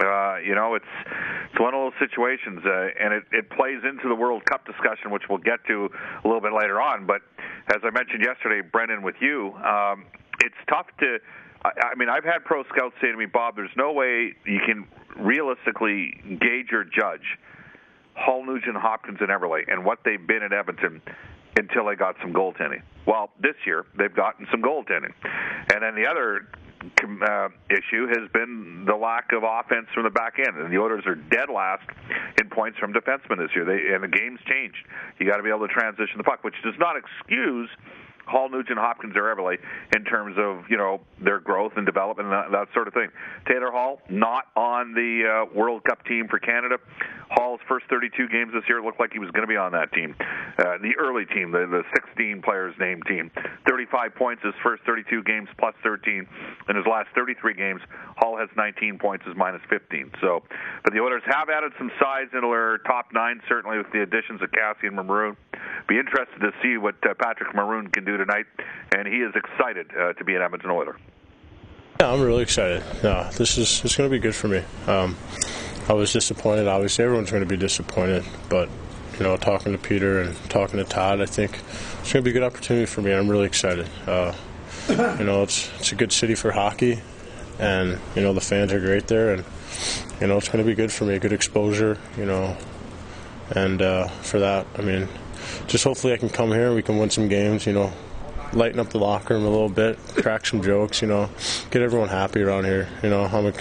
uh, 0.01 0.37
you 0.39 0.55
know, 0.55 0.75
it's 0.75 0.85
it's 1.51 1.61
one 1.61 1.75
of 1.75 1.81
those 1.93 1.99
situations, 1.99 2.61
uh, 2.65 2.89
and 2.99 3.13
it, 3.13 3.25
it 3.33 3.51
plays 3.51 3.81
into 3.85 4.09
the 4.09 4.15
World 4.15 4.45
Cup 4.45 4.65
discussion, 4.67 5.11
which 5.11 5.25
we'll 5.29 5.39
get 5.39 5.65
to 5.69 5.91
a 6.25 6.27
little 6.27 6.41
bit 6.41 6.53
later 6.53 6.81
on. 6.81 7.07
But 7.07 7.23
as 7.69 7.81
I 7.83 7.91
mentioned 7.91 8.25
yesterday, 8.25 8.67
Brendan, 8.67 9.03
with 9.03 9.17
you, 9.21 9.53
um, 9.65 10.07
it's 10.41 10.57
tough 10.69 10.87
to. 11.01 11.19
I, 11.65 11.95
mean, 11.97 12.09
I've 12.09 12.25
had 12.25 12.45
pro 12.45 12.65
scouts 12.65 12.95
say 13.01 13.11
to 13.11 13.17
me, 13.17 13.27
Bob, 13.27 13.57
there's 13.57 13.71
no 13.77 13.93
way 13.93 14.35
you 14.45 14.61
can 14.67 14.87
realistically 15.17 16.15
gauge 16.41 16.73
or 16.73 16.85
judge 16.85 17.39
Hall, 18.15 18.45
Nugent, 18.45 18.77
Hopkins, 18.77 19.19
and 19.21 19.31
Eberle 19.31 19.63
and 19.69 19.85
what 19.85 20.01
they've 20.05 20.25
been 20.25 20.43
at 20.43 20.53
Edmonton 20.53 21.01
until 21.57 21.87
they 21.87 21.95
got 21.95 22.17
some 22.21 22.33
goaltending. 22.33 22.83
Well, 23.07 23.31
this 23.41 23.55
year 23.67 23.85
they've 23.97 24.15
gotten 24.15 24.47
some 24.51 24.63
goaltending, 24.63 25.13
and 25.73 25.83
then 25.83 25.95
the 25.95 26.07
other 26.07 26.49
uh, 26.83 27.49
issue 27.71 28.09
has 28.09 28.29
been 28.33 28.85
the 28.87 28.97
lack 28.97 29.33
of 29.33 29.45
offense 29.45 29.87
from 29.95 30.05
the 30.05 30.11
back 30.11 30.39
end, 30.39 30.57
and 30.57 30.73
the 30.73 30.79
Oilers 30.79 31.05
are 31.07 31.15
dead 31.15 31.49
last 31.49 31.89
in 32.41 32.49
points 32.49 32.79
from 32.79 32.93
defensemen 32.93 33.39
this 33.39 33.51
year. 33.55 33.65
They 33.65 33.95
and 33.95 34.03
the 34.03 34.09
game's 34.09 34.41
changed. 34.47 34.85
You 35.19 35.29
got 35.29 35.37
to 35.37 35.43
be 35.43 35.51
able 35.51 35.67
to 35.67 35.73
transition 35.73 36.19
the 36.19 36.25
puck, 36.25 36.43
which 36.43 36.57
does 36.65 36.75
not 36.79 36.97
excuse 36.97 37.69
Hall, 38.27 38.49
Nugent, 38.49 38.79
Hopkins, 38.79 39.15
or 39.17 39.35
Eberle 39.35 39.59
in 39.95 40.05
terms 40.05 40.37
of 40.39 40.65
you 40.69 40.77
know 40.77 41.01
their 41.23 41.41
growth 41.41 41.73
and 41.77 41.87
development 41.87 42.29
and 42.29 42.33
that, 42.33 42.53
that 42.53 42.75
sort 42.75 42.89
of 42.89 42.95
thing. 42.95 43.09
Taylor 43.47 43.71
Hall 43.71 44.01
not 44.09 44.45
on 44.57 44.95
the 44.95 45.47
uh, 45.49 45.55
World 45.59 45.85
Cup 45.85 46.05
team 46.05 46.29
for 46.29 46.39
Canada. 46.39 46.79
Hall's 47.35 47.61
first 47.69 47.87
32 47.89 48.29
games 48.29 48.53
this 48.53 48.65
year 48.69 48.83
looked 48.83 49.01
like 49.01 49.13
he 49.13 49.19
was 49.19 49.31
going 49.31 49.43
to 49.43 49.49
be 49.49 49.57
on 49.57 49.73
that 49.73 49.93
team, 49.93 50.15
uh, 50.21 50.77
the 50.83 50.93
early 50.99 51.25
team, 51.27 51.51
the, 51.51 51.67
the 51.67 51.83
16 51.95 52.43
players 52.43 52.75
named 52.79 53.03
team. 53.07 53.31
35 53.69 54.15
points 54.15 54.43
his 54.45 54.55
first 54.63 54.83
32 54.85 55.23
games 55.23 55.49
plus 55.59 55.75
13. 55.83 56.27
In 56.69 56.77
his 56.77 56.87
last 56.87 57.09
33 57.15 57.55
games, 57.55 57.81
Hall 58.17 58.37
has 58.37 58.49
19 58.57 58.99
points, 58.99 59.25
is 59.27 59.35
minus 59.37 59.63
15. 59.71 60.13
So, 60.21 60.43
but 60.85 60.93
the 60.93 61.01
Oilers 61.01 61.23
have 61.27 61.49
added 61.49 61.73
some 61.79 61.91
size 61.99 62.29
into 62.35 62.49
their 62.49 62.79
top 62.79 63.07
nine, 63.13 63.41
certainly 63.49 63.79
with 63.79 63.91
the 63.93 64.03
additions 64.03 64.43
of 64.43 64.53
Cassie 64.53 64.87
and 64.87 64.97
Maroon. 64.97 65.37
be 65.89 65.99
interested 65.99 66.41
to 66.41 66.53
see 66.63 66.77
what 66.77 66.97
uh, 67.09 67.15
Patrick 67.19 67.55
Maroon 67.55 67.89
can 67.89 68.05
do 68.05 68.17
tonight, 68.17 68.47
and 68.95 69.09
he 69.09 69.19
is 69.19 69.33
excited 69.35 69.87
uh, 69.99 70.13
to 70.15 70.25
be 70.25 70.35
an 70.35 70.43
Edmonton 70.43 70.71
Oiler. 70.71 70.97
Yeah, 72.01 72.13
I'm 72.13 72.21
really 72.21 72.43
excited. 72.43 72.83
Yeah, 73.03 73.31
this 73.39 73.57
is 73.59 73.85
it's 73.85 73.97
going 73.97 74.11
to 74.11 74.15
be 74.15 74.19
good 74.19 74.35
for 74.35 74.49
me. 74.49 74.63
Um, 74.87 75.17
I 75.89 75.95
was 75.95 76.13
disappointed. 76.13 76.69
Obviously, 76.69 77.05
everyone's 77.05 77.31
going 77.31 77.43
to 77.43 77.49
be 77.49 77.57
disappointed, 77.57 78.25
but 78.49 78.69
you 79.19 79.25
know, 79.25 79.37
talking 79.37 79.73
to 79.73 79.79
Peter 79.79 80.21
and 80.21 80.37
talking 80.51 80.79
to 80.79 80.85
Todd, 80.85 81.21
I 81.21 81.27
think 81.27 81.59
it's 82.01 82.13
going 82.13 82.23
to 82.23 82.23
be 82.23 82.31
a 82.31 82.33
good 82.33 82.43
opportunity 82.43 82.87
for 82.87 83.03
me. 83.03 83.13
I'm 83.13 83.29
really 83.29 83.47
excited. 83.47 83.89
Uh, 84.07 84.33
you 84.89 85.25
know, 85.25 85.43
it's 85.43 85.71
it's 85.79 85.93
a 85.93 85.95
good 85.95 86.13
city 86.13 86.35
for 86.35 86.51
hockey, 86.51 87.01
and 87.59 87.99
you 88.15 88.23
know 88.23 88.33
the 88.33 88.41
fans 88.41 88.73
are 88.73 88.81
great 88.81 89.07
there, 89.09 89.35
and 89.35 89.45
you 90.21 90.27
know 90.27 90.39
it's 90.39 90.49
going 90.49 90.65
to 90.65 90.69
be 90.69 90.75
good 90.75 90.93
for 90.93 91.05
me, 91.05 91.19
good 91.19 91.33
exposure. 91.33 91.99
You 92.17 92.27
know, 92.27 92.57
and 93.55 93.83
uh, 93.83 94.09
for 94.09 94.39
that, 94.41 94.67
I 94.77 94.83
mean, 94.83 95.09
just 95.67 95.85
hopefully 95.85 96.13
I 96.13 96.17
can 96.17 96.29
come 96.29 96.51
here, 96.51 96.67
and 96.67 96.75
we 96.75 96.83
can 96.83 96.99
win 96.99 97.11
some 97.11 97.29
games. 97.29 97.67
You 97.67 97.75
know, 97.75 97.93
lighten 98.53 98.79
up 98.79 98.91
the 98.91 98.99
locker 98.99 99.35
room 99.35 99.45
a 99.45 99.51
little 99.51 99.69
bit, 99.69 99.99
crack 100.17 100.47
some 100.47 100.63
jokes, 100.63 101.03
you 101.03 101.09
know, 101.09 101.29
get 101.71 101.83
everyone 101.83 102.09
happy 102.09 102.43
around 102.43 102.65
here. 102.65 102.89
You 103.03 103.11
know, 103.11 103.25
I'm 103.25 103.47
a 103.47 103.53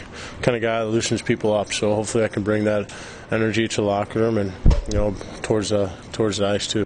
kind 0.41 0.55
of 0.55 0.61
guy 0.61 0.79
that 0.79 0.87
loosens 0.87 1.21
people 1.21 1.53
up, 1.53 1.71
so 1.73 1.95
hopefully 1.95 2.23
I 2.23 2.27
can 2.27 2.43
bring 2.43 2.65
that 2.65 2.93
energy 3.31 3.67
to 3.67 3.75
the 3.77 3.81
locker 3.83 4.19
room 4.19 4.37
and 4.37 4.51
you 4.91 4.97
know 4.97 5.15
towards 5.41 5.69
the 5.69 5.91
towards 6.11 6.37
the 6.37 6.47
ice 6.47 6.67
too. 6.67 6.85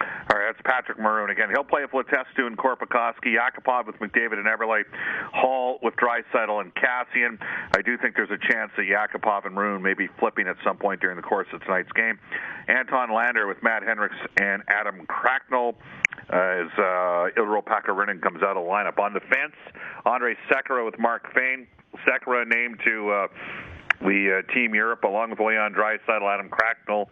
All 0.00 0.38
right, 0.38 0.46
that's 0.46 0.62
Patrick 0.64 0.98
Maroon 0.98 1.30
again. 1.30 1.48
He'll 1.50 1.64
play 1.64 1.82
with 1.82 1.90
Letestu 1.90 2.46
and 2.46 2.56
Korpikoski, 2.56 3.36
Yakupov 3.36 3.86
with 3.86 3.96
McDavid 3.96 4.34
and 4.34 4.46
Eberle, 4.46 4.84
Hall 5.32 5.80
with 5.82 5.94
Draisaitl 5.96 6.60
and 6.60 6.72
Kassian. 6.74 7.36
I 7.76 7.82
do 7.82 7.98
think 7.98 8.14
there's 8.14 8.30
a 8.30 8.38
chance 8.38 8.70
that 8.76 8.86
Yakupov 8.86 9.44
and 9.44 9.56
Maroon 9.56 9.82
may 9.82 9.94
be 9.94 10.06
flipping 10.20 10.46
at 10.46 10.56
some 10.62 10.76
point 10.76 11.00
during 11.00 11.16
the 11.16 11.22
course 11.22 11.48
of 11.52 11.60
tonight's 11.64 11.90
game. 11.92 12.18
Anton 12.68 13.12
Lander 13.12 13.48
with 13.48 13.60
Matt 13.62 13.82
Hendricks 13.82 14.14
and 14.40 14.62
Adam 14.68 15.04
Cracknell 15.06 15.74
as 16.32 16.70
uh, 16.78 17.34
Iiro 17.36 17.62
Pakarinen 17.62 18.22
comes 18.22 18.42
out 18.42 18.56
of 18.56 18.64
the 18.64 18.70
lineup. 18.70 18.98
On 18.98 19.12
defense, 19.12 19.54
Andre 20.04 20.36
Sekera 20.50 20.84
with 20.84 20.98
Mark 20.98 21.32
Fayne. 21.34 21.66
Sekera 22.06 22.46
named 22.46 22.78
to 22.84 23.10
uh, 23.10 23.26
the 24.00 24.42
uh, 24.46 24.52
Team 24.54 24.74
Europe 24.74 25.04
along 25.04 25.30
with 25.30 25.40
Leon 25.40 25.74
Draisaitl, 25.74 26.32
Adam 26.32 26.48
Cracknell. 26.48 27.08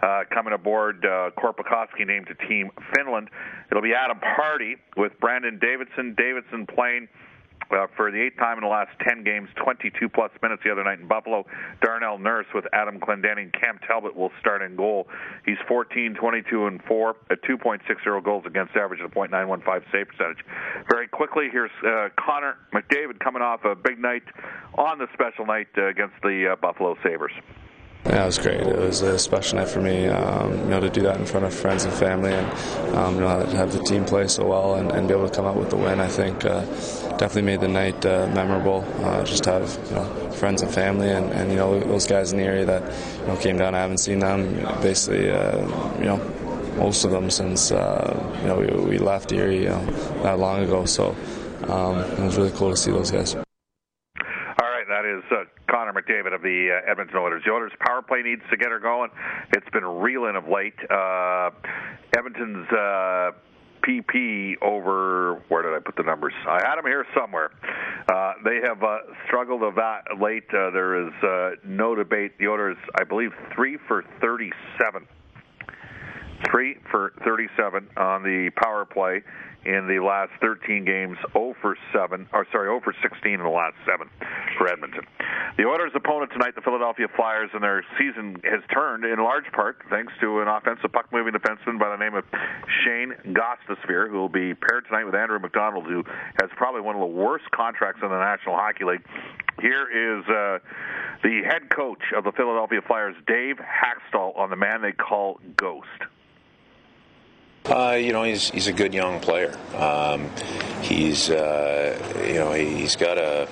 Uh, 0.00 0.22
coming 0.32 0.52
aboard, 0.52 1.04
uh, 1.04 1.30
Korpikoski 1.36 2.06
named 2.06 2.28
to 2.28 2.46
Team 2.46 2.70
Finland. 2.94 3.30
It'll 3.70 3.82
be 3.82 3.94
Adam 3.94 4.20
Hardy 4.22 4.76
with 4.96 5.12
Brandon 5.18 5.58
Davidson. 5.58 6.14
Davidson 6.16 6.66
playing 6.66 7.08
uh, 7.70 7.86
for 7.96 8.10
the 8.10 8.20
eighth 8.20 8.36
time 8.38 8.58
in 8.58 8.64
the 8.64 8.70
last 8.70 8.90
10 9.06 9.24
games, 9.24 9.48
22 9.56 10.08
plus 10.08 10.30
minutes 10.42 10.62
the 10.64 10.70
other 10.70 10.84
night 10.84 11.00
in 11.00 11.08
Buffalo. 11.08 11.46
Darnell 11.82 12.18
Nurse 12.18 12.46
with 12.54 12.64
Adam 12.72 13.00
Clendenning. 13.00 13.38
And 13.38 13.52
Cam 13.52 13.78
Talbot 13.86 14.16
will 14.16 14.32
start 14.40 14.62
in 14.62 14.76
goal. 14.76 15.06
He's 15.46 15.58
14, 15.68 16.14
22, 16.14 16.66
and 16.66 16.82
4 16.82 17.16
at 17.30 17.42
2.60 17.42 18.24
goals 18.24 18.44
against 18.46 18.76
average 18.76 19.00
and 19.00 19.10
a 19.10 19.14
.915 19.14 19.82
save 19.92 20.08
percentage. 20.08 20.44
Very 20.90 21.08
quickly, 21.08 21.48
here's 21.50 21.70
uh, 21.86 22.08
Connor 22.18 22.56
McDavid 22.74 23.20
coming 23.20 23.42
off 23.42 23.64
a 23.64 23.74
big 23.74 23.98
night 23.98 24.24
on 24.74 24.98
the 24.98 25.06
special 25.14 25.46
night 25.46 25.68
uh, 25.76 25.86
against 25.86 26.14
the 26.22 26.52
uh, 26.52 26.56
Buffalo 26.56 26.96
Sabres. 27.02 27.32
Yeah, 28.06 28.22
it 28.22 28.26
was 28.26 28.38
great. 28.38 28.60
It 28.60 28.78
was 28.78 29.02
a 29.02 29.18
special 29.18 29.58
night 29.58 29.68
for 29.68 29.82
me, 29.82 30.06
um, 30.06 30.52
you 30.52 30.66
know, 30.70 30.80
to 30.80 30.88
do 30.88 31.02
that 31.02 31.16
in 31.16 31.26
front 31.26 31.44
of 31.44 31.52
friends 31.52 31.84
and 31.84 31.92
family, 31.92 32.32
and 32.32 32.96
um, 32.96 33.16
you 33.16 33.20
know, 33.20 33.28
have 33.28 33.72
the 33.72 33.80
team 33.80 34.04
play 34.06 34.28
so 34.28 34.46
well 34.46 34.76
and, 34.76 34.90
and, 34.92 35.08
be 35.08 35.14
able 35.14 35.28
to 35.28 35.34
come 35.34 35.44
out 35.44 35.56
with 35.56 35.68
the 35.68 35.76
win. 35.76 36.00
I 36.00 36.08
think 36.08 36.44
uh, 36.44 36.62
definitely 37.18 37.42
made 37.42 37.60
the 37.60 37.68
night 37.68 38.06
uh, 38.06 38.26
memorable. 38.34 38.82
Uh, 39.04 39.24
just 39.24 39.44
to 39.44 39.52
have 39.52 39.78
you 39.90 39.96
know, 39.96 40.30
friends 40.30 40.62
and 40.62 40.72
family, 40.72 41.10
and, 41.10 41.30
and, 41.32 41.50
you 41.50 41.56
know 41.56 41.78
those 41.80 42.06
guys 42.06 42.32
in 42.32 42.38
the 42.38 42.44
area 42.44 42.64
that 42.64 42.82
you 43.20 43.26
know 43.26 43.36
came 43.36 43.58
down. 43.58 43.74
I 43.74 43.80
haven't 43.80 43.98
seen 43.98 44.20
them 44.20 44.54
basically, 44.80 45.30
uh, 45.30 45.60
you 45.98 46.04
know, 46.04 46.16
most 46.78 47.04
of 47.04 47.10
them 47.10 47.28
since 47.30 47.72
uh, 47.72 48.38
you 48.40 48.48
know 48.48 48.58
we, 48.58 48.90
we 48.92 48.98
left 48.98 49.32
Erie 49.32 49.64
you 49.64 49.68
know, 49.68 50.22
not 50.22 50.38
long 50.38 50.64
ago. 50.64 50.86
So 50.86 51.14
um, 51.68 51.98
it 51.98 52.20
was 52.20 52.38
really 52.38 52.52
cool 52.52 52.70
to 52.70 52.76
see 52.76 52.90
those 52.90 53.10
guys 53.10 53.34
that 53.34 53.47
is 55.08 55.24
uh, 55.30 55.44
Connor 55.70 55.92
McDavid 55.92 56.34
of 56.34 56.42
the 56.42 56.70
uh, 56.70 56.90
Edmonton 56.90 57.16
Oilers. 57.16 57.42
The 57.44 57.52
Oilers' 57.52 57.72
power 57.80 58.02
play 58.02 58.22
needs 58.22 58.42
to 58.50 58.56
get 58.56 58.68
her 58.68 58.78
going. 58.78 59.10
It's 59.54 59.68
been 59.70 59.84
reeling 59.84 60.36
of 60.36 60.48
late. 60.48 60.78
Uh, 60.90 61.50
Edmonton's 62.16 62.68
uh, 62.70 63.30
PP 63.82 64.60
over 64.62 65.42
where 65.48 65.62
did 65.62 65.74
I 65.74 65.80
put 65.80 65.96
the 65.96 66.02
numbers? 66.02 66.34
I 66.46 66.60
had 66.64 66.76
them 66.76 66.86
here 66.86 67.06
somewhere. 67.16 67.50
Uh, 68.12 68.34
they 68.44 68.60
have 68.66 68.82
uh, 68.82 68.98
struggled 69.26 69.62
of 69.62 69.74
that 69.76 70.20
late. 70.20 70.44
Uh, 70.50 70.70
there 70.70 71.06
is 71.06 71.12
uh, 71.22 71.50
no 71.64 71.94
debate. 71.94 72.38
The 72.38 72.48
Oilers, 72.48 72.76
I 73.00 73.04
believe, 73.04 73.32
three 73.54 73.78
for 73.86 74.04
37. 74.20 75.06
Three 76.50 76.76
for 76.90 77.12
37 77.24 77.88
on 77.96 78.22
the 78.22 78.50
power 78.56 78.84
play 78.84 79.22
in 79.64 79.88
the 79.88 79.98
last 79.98 80.30
13 80.40 80.84
games, 80.84 81.18
0 81.32 81.54
for 81.60 81.76
7, 81.92 82.28
or 82.32 82.46
sorry, 82.52 82.68
0 82.68 82.80
for 82.80 82.94
16 83.02 83.32
in 83.32 83.40
the 83.42 83.48
last 83.48 83.74
seven 83.84 84.08
for 84.56 84.68
Edmonton. 84.68 85.02
The 85.58 85.64
Oilers' 85.64 85.92
opponent 85.94 86.30
tonight, 86.32 86.54
the 86.54 86.62
Philadelphia 86.62 87.08
Flyers, 87.16 87.50
and 87.52 87.62
their 87.62 87.84
season 87.98 88.40
has 88.44 88.62
turned 88.72 89.04
in 89.04 89.18
large 89.18 89.50
part 89.52 89.82
thanks 89.90 90.12
to 90.20 90.40
an 90.40 90.48
offensive 90.48 90.92
puck-moving 90.92 91.34
defenseman 91.34 91.78
by 91.78 91.90
the 91.90 91.98
name 91.98 92.14
of 92.14 92.24
Shane 92.84 93.12
Gostisbehere, 93.34 94.08
who 94.08 94.18
will 94.18 94.28
be 94.28 94.54
paired 94.54 94.86
tonight 94.86 95.04
with 95.04 95.14
Andrew 95.14 95.38
MacDonald, 95.40 95.86
who 95.86 96.04
has 96.40 96.50
probably 96.56 96.80
one 96.80 96.94
of 96.94 97.00
the 97.00 97.14
worst 97.14 97.50
contracts 97.50 98.00
in 98.02 98.08
the 98.08 98.18
National 98.18 98.54
Hockey 98.54 98.84
League. 98.84 99.04
Here 99.60 99.90
is 99.90 100.24
uh, 100.28 100.58
the 101.24 101.42
head 101.42 101.68
coach 101.68 102.14
of 102.16 102.22
the 102.22 102.32
Philadelphia 102.32 102.80
Flyers, 102.86 103.16
Dave 103.26 103.56
Hakstol, 103.58 104.38
on 104.38 104.50
the 104.50 104.56
man 104.56 104.82
they 104.82 104.92
call 104.92 105.40
Ghost. 105.56 106.06
Uh, 107.68 107.98
you 108.00 108.12
know, 108.12 108.22
he's 108.22 108.48
he's 108.50 108.66
a 108.66 108.72
good 108.72 108.94
young 108.94 109.20
player. 109.20 109.54
Um, 109.76 110.30
he's 110.80 111.28
uh, 111.28 112.24
you 112.26 112.34
know 112.34 112.52
he's 112.52 112.96
got 112.96 113.18
a, 113.18 113.46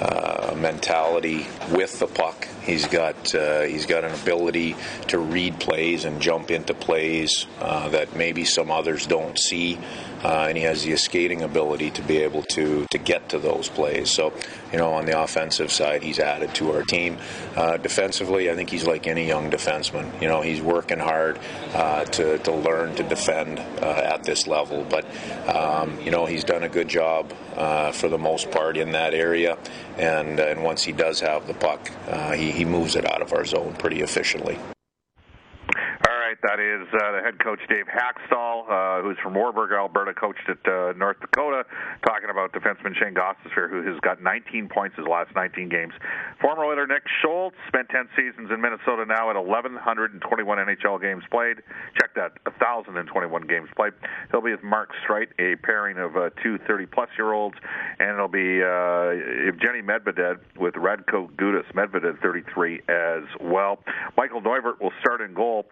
a, 0.00 0.54
mentality 0.54 1.46
with 1.72 1.98
the 1.98 2.06
puck. 2.06 2.46
He's 2.62 2.86
got 2.86 3.34
uh, 3.34 3.62
he's 3.62 3.86
got 3.86 4.04
an 4.04 4.14
ability 4.14 4.76
to 5.08 5.18
read 5.18 5.58
plays 5.58 6.04
and 6.04 6.22
jump 6.22 6.52
into 6.52 6.72
plays 6.72 7.46
uh, 7.60 7.88
that 7.88 8.14
maybe 8.14 8.44
some 8.44 8.70
others 8.70 9.06
don't 9.06 9.36
see 9.36 9.78
uh, 10.24 10.46
and 10.48 10.56
he 10.56 10.64
has 10.64 10.84
the 10.84 10.96
skating 10.96 11.42
ability 11.42 11.90
to 11.90 12.02
be 12.02 12.18
able 12.18 12.42
to 12.42 12.86
to 12.90 12.98
get 12.98 13.28
to 13.28 13.38
those 13.38 13.68
plays. 13.68 14.10
So, 14.10 14.32
you 14.72 14.78
know, 14.78 14.92
on 14.92 15.06
the 15.06 15.20
offensive 15.20 15.70
side, 15.70 16.02
he's 16.02 16.18
added 16.18 16.54
to 16.56 16.72
our 16.72 16.82
team. 16.82 17.18
Uh, 17.56 17.76
defensively, 17.76 18.50
I 18.50 18.54
think 18.54 18.70
he's 18.70 18.86
like 18.86 19.06
any 19.06 19.26
young 19.26 19.50
defenseman. 19.50 20.20
You 20.20 20.28
know, 20.28 20.40
he's 20.40 20.60
working 20.60 20.98
hard 20.98 21.38
uh, 21.74 22.04
to 22.04 22.38
to 22.38 22.52
learn 22.52 22.94
to 22.96 23.02
defend 23.02 23.58
uh, 23.58 24.12
at 24.14 24.24
this 24.24 24.46
level. 24.46 24.84
But 24.88 25.04
um, 25.48 26.00
you 26.00 26.10
know, 26.10 26.26
he's 26.26 26.44
done 26.44 26.62
a 26.62 26.68
good 26.68 26.88
job 26.88 27.32
uh, 27.56 27.92
for 27.92 28.08
the 28.08 28.18
most 28.18 28.50
part 28.50 28.76
in 28.76 28.92
that 28.92 29.14
area. 29.14 29.56
And 29.96 30.40
and 30.40 30.62
once 30.62 30.82
he 30.82 30.92
does 30.92 31.20
have 31.20 31.46
the 31.46 31.54
puck, 31.54 31.90
uh, 32.08 32.32
he 32.32 32.50
he 32.50 32.64
moves 32.64 32.96
it 32.96 33.10
out 33.10 33.22
of 33.22 33.32
our 33.32 33.44
zone 33.44 33.74
pretty 33.78 34.00
efficiently. 34.00 34.58
That 36.42 36.60
is 36.62 36.86
uh, 36.94 37.18
the 37.18 37.20
head 37.24 37.42
coach 37.42 37.58
Dave 37.68 37.86
Hakstol, 37.90 38.70
uh, 38.70 39.02
who's 39.02 39.18
from 39.18 39.34
Warburg, 39.34 39.72
Alberta, 39.72 40.14
coached 40.14 40.46
at 40.46 40.62
uh, 40.70 40.92
North 40.94 41.18
Dakota, 41.18 41.64
talking 42.06 42.30
about 42.30 42.52
defenseman 42.52 42.94
Shane 42.94 43.12
Gostisbehere, 43.12 43.68
who 43.68 43.82
has 43.90 43.98
got 44.00 44.22
19 44.22 44.68
points 44.68 44.94
his 44.96 45.06
last 45.08 45.34
19 45.34 45.68
games. 45.68 45.92
Former 46.40 46.64
Oiler 46.64 46.86
Nick 46.86 47.02
Schultz 47.20 47.56
spent 47.66 47.88
10 47.88 48.08
seasons 48.14 48.50
in 48.54 48.60
Minnesota 48.60 49.04
now 49.04 49.30
at 49.30 49.36
1,121 49.36 50.58
NHL 50.58 51.02
games 51.02 51.24
played. 51.28 51.56
Check 52.00 52.14
that, 52.14 52.38
1,021 52.46 53.46
games 53.48 53.68
played. 53.74 53.94
He'll 54.30 54.40
be 54.40 54.52
with 54.52 54.62
Mark 54.62 54.90
Streit, 55.02 55.34
a 55.40 55.56
pairing 55.66 55.98
of 55.98 56.16
uh, 56.16 56.30
two 56.40 56.58
30-plus 56.70 57.10
year 57.18 57.32
olds, 57.32 57.56
and 57.98 58.10
it'll 58.10 58.28
be 58.28 58.62
uh, 58.62 59.50
Evgeny 59.50 59.82
Medvedev 59.82 60.38
with 60.56 60.74
Radko 60.74 61.28
Gudas, 61.34 61.66
Medvedev 61.74 62.22
33 62.22 62.82
as 62.88 63.24
well. 63.40 63.80
Michael 64.16 64.40
Neuvirth 64.40 64.80
will 64.80 64.92
start 65.00 65.20
in 65.20 65.34
goal. 65.34 65.66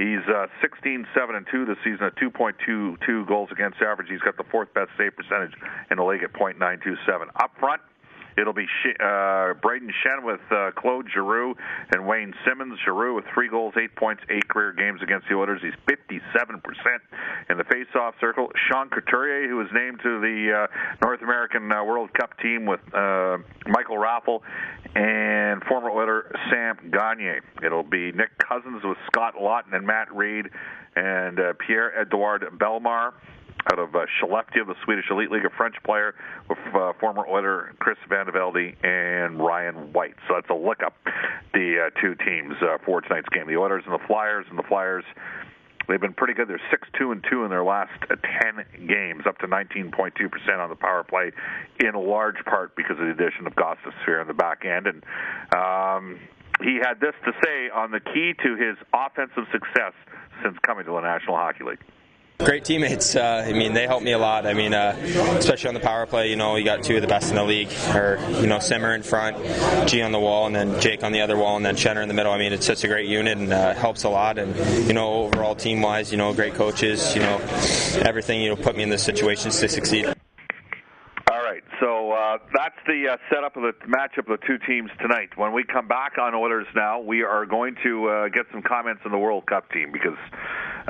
He's 0.00 0.24
uh, 0.32 0.46
16, 0.62 1.06
7, 1.12 1.36
and 1.36 1.46
2 1.52 1.66
this 1.66 1.76
season 1.84 2.06
at 2.06 2.16
2.22 2.16 3.28
goals 3.28 3.50
against 3.52 3.82
average. 3.82 4.08
He's 4.08 4.24
got 4.24 4.38
the 4.38 4.48
fourth 4.50 4.72
best 4.72 4.88
save 4.96 5.14
percentage 5.14 5.52
in 5.90 5.98
the 5.98 6.04
league 6.04 6.22
at 6.22 6.32
.927. 6.32 7.28
Up 7.36 7.52
front, 7.60 7.82
It'll 8.38 8.54
be 8.54 8.66
uh, 9.00 9.54
Brayden 9.60 9.90
Schenn 10.00 10.24
with 10.24 10.40
uh, 10.50 10.70
Claude 10.76 11.06
Giroux 11.12 11.54
and 11.92 12.06
Wayne 12.06 12.32
Simmonds. 12.46 12.76
Giroux 12.84 13.14
with 13.14 13.24
three 13.34 13.48
goals, 13.48 13.74
eight 13.76 13.94
points, 13.96 14.22
eight 14.30 14.48
career 14.48 14.72
games 14.72 15.02
against 15.02 15.28
the 15.28 15.34
Oilers. 15.34 15.60
He's 15.62 15.74
57% 15.84 16.62
in 17.50 17.58
the 17.58 17.64
face-off 17.64 18.14
circle. 18.20 18.50
Sean 18.68 18.88
Couturier, 18.88 19.48
who 19.48 19.56
was 19.56 19.68
named 19.74 20.00
to 20.02 20.20
the 20.20 20.68
uh, 20.70 20.76
North 21.02 21.22
American 21.22 21.70
uh, 21.70 21.84
World 21.84 22.12
Cup 22.14 22.38
team 22.38 22.66
with 22.66 22.80
uh, 22.94 23.38
Michael 23.66 23.96
Raffl 23.96 24.40
and 24.94 25.62
former 25.64 25.90
Oiler 25.90 26.32
Sam 26.50 26.90
Gagner. 26.90 27.40
It'll 27.64 27.82
be 27.82 28.12
Nick 28.12 28.30
Cousins 28.38 28.82
with 28.84 28.98
Scott 29.06 29.34
Laughton 29.40 29.74
and 29.74 29.86
Matt 29.86 30.14
Read 30.14 30.46
and 30.96 31.38
uh, 31.38 31.52
Pierre-Edouard 31.66 32.44
Bellemare 32.58 33.12
out 33.72 33.78
of 33.78 33.94
uh, 33.94 34.06
Skellefteå, 34.20 34.66
the 34.66 34.74
Swedish 34.84 35.04
Elite 35.10 35.30
League, 35.30 35.44
a 35.44 35.50
French 35.50 35.74
player 35.84 36.14
with 36.48 36.58
uh, 36.74 36.92
former 36.98 37.26
Oiler 37.28 37.74
Chris 37.78 37.98
VandeVelde 38.08 38.74
and 38.84 39.38
Ryan 39.38 39.92
White. 39.92 40.14
So 40.26 40.34
that's 40.34 40.50
a 40.50 40.54
look 40.54 40.82
up 40.82 40.94
the 41.52 41.86
uh, 41.86 42.00
two 42.00 42.14
teams 42.14 42.54
uh, 42.62 42.78
for 42.84 43.00
tonight's 43.00 43.28
game. 43.28 43.46
The 43.46 43.56
Oilers 43.56 43.84
and 43.86 43.94
the 43.94 44.06
Flyers, 44.06 44.46
and 44.48 44.58
the 44.58 44.64
Flyers 44.64 45.04
They've 45.90 46.00
been 46.00 46.14
pretty 46.14 46.34
good. 46.34 46.46
They're 46.46 46.62
six 46.70 46.86
two 46.96 47.10
and 47.10 47.24
two 47.28 47.42
in 47.42 47.50
their 47.50 47.64
last 47.64 47.90
uh, 48.08 48.14
ten 48.14 48.64
games, 48.86 49.24
up 49.26 49.38
to 49.38 49.48
19.2 49.48 49.90
percent 50.30 50.60
on 50.60 50.70
the 50.70 50.76
power 50.76 51.02
play, 51.02 51.32
in 51.80 51.94
large 51.94 52.42
part 52.44 52.76
because 52.76 52.92
of 52.92 53.06
the 53.06 53.10
addition 53.10 53.46
of 53.46 53.54
Gostisbehere 53.54 54.22
in 54.22 54.28
the 54.28 54.34
back 54.34 54.64
end. 54.64 54.86
And 54.86 55.02
um, 55.52 56.20
he 56.62 56.76
had 56.76 57.00
this 57.00 57.14
to 57.24 57.32
say 57.42 57.70
on 57.74 57.90
the 57.90 57.98
key 57.98 58.34
to 58.44 58.56
his 58.56 58.76
offensive 58.94 59.50
success 59.50 59.92
since 60.44 60.56
coming 60.64 60.84
to 60.84 60.92
the 60.92 61.00
National 61.00 61.36
Hockey 61.36 61.64
League. 61.64 61.82
Great 62.44 62.64
teammates. 62.64 63.16
Uh, 63.16 63.44
I 63.46 63.52
mean, 63.52 63.74
they 63.74 63.86
helped 63.86 64.04
me 64.04 64.12
a 64.12 64.18
lot. 64.18 64.46
I 64.46 64.54
mean, 64.54 64.72
uh, 64.72 64.96
especially 65.38 65.68
on 65.68 65.74
the 65.74 65.80
power 65.80 66.06
play. 66.06 66.30
You 66.30 66.36
know, 66.36 66.56
you 66.56 66.64
got 66.64 66.82
two 66.82 66.96
of 66.96 67.02
the 67.02 67.08
best 67.08 67.28
in 67.30 67.36
the 67.36 67.44
league, 67.44 67.68
or 67.94 68.18
you 68.40 68.46
know, 68.46 68.58
Simmer 68.58 68.94
in 68.94 69.02
front, 69.02 69.36
G 69.88 70.00
on 70.00 70.12
the 70.12 70.18
wall, 70.18 70.46
and 70.46 70.56
then 70.56 70.80
Jake 70.80 71.04
on 71.04 71.12
the 71.12 71.20
other 71.20 71.36
wall, 71.36 71.56
and 71.56 71.64
then 71.64 71.76
Schenner 71.76 72.02
in 72.02 72.08
the 72.08 72.14
middle. 72.14 72.32
I 72.32 72.38
mean, 72.38 72.52
it's 72.52 72.66
such 72.66 72.82
a 72.82 72.88
great 72.88 73.08
unit 73.08 73.36
and 73.36 73.52
uh, 73.52 73.74
helps 73.74 74.04
a 74.04 74.08
lot. 74.08 74.38
And 74.38 74.56
you 74.86 74.94
know, 74.94 75.24
overall 75.24 75.54
team 75.54 75.82
wise, 75.82 76.10
you 76.10 76.18
know, 76.18 76.32
great 76.32 76.54
coaches. 76.54 77.14
You 77.14 77.20
know, 77.20 77.36
everything. 78.02 78.40
You 78.40 78.50
know, 78.50 78.56
put 78.56 78.76
me 78.76 78.82
in 78.82 78.88
the 78.90 78.98
situations 78.98 79.60
to 79.60 79.68
succeed. 79.68 80.14
Uh, 82.30 82.38
that's 82.54 82.76
the 82.86 83.08
uh, 83.10 83.16
setup 83.32 83.56
of 83.56 83.62
the 83.62 83.72
matchup 83.86 84.30
of 84.30 84.38
the 84.38 84.46
two 84.46 84.58
teams 84.66 84.88
tonight. 85.00 85.30
When 85.34 85.52
we 85.52 85.64
come 85.64 85.88
back 85.88 86.16
on 86.16 86.32
Oilers 86.32 86.66
now, 86.76 87.00
we 87.00 87.22
are 87.22 87.44
going 87.44 87.74
to 87.82 88.06
uh, 88.06 88.28
get 88.28 88.46
some 88.52 88.62
comments 88.62 89.02
on 89.04 89.10
the 89.10 89.18
World 89.18 89.46
Cup 89.46 89.68
team 89.72 89.90
because 89.90 90.18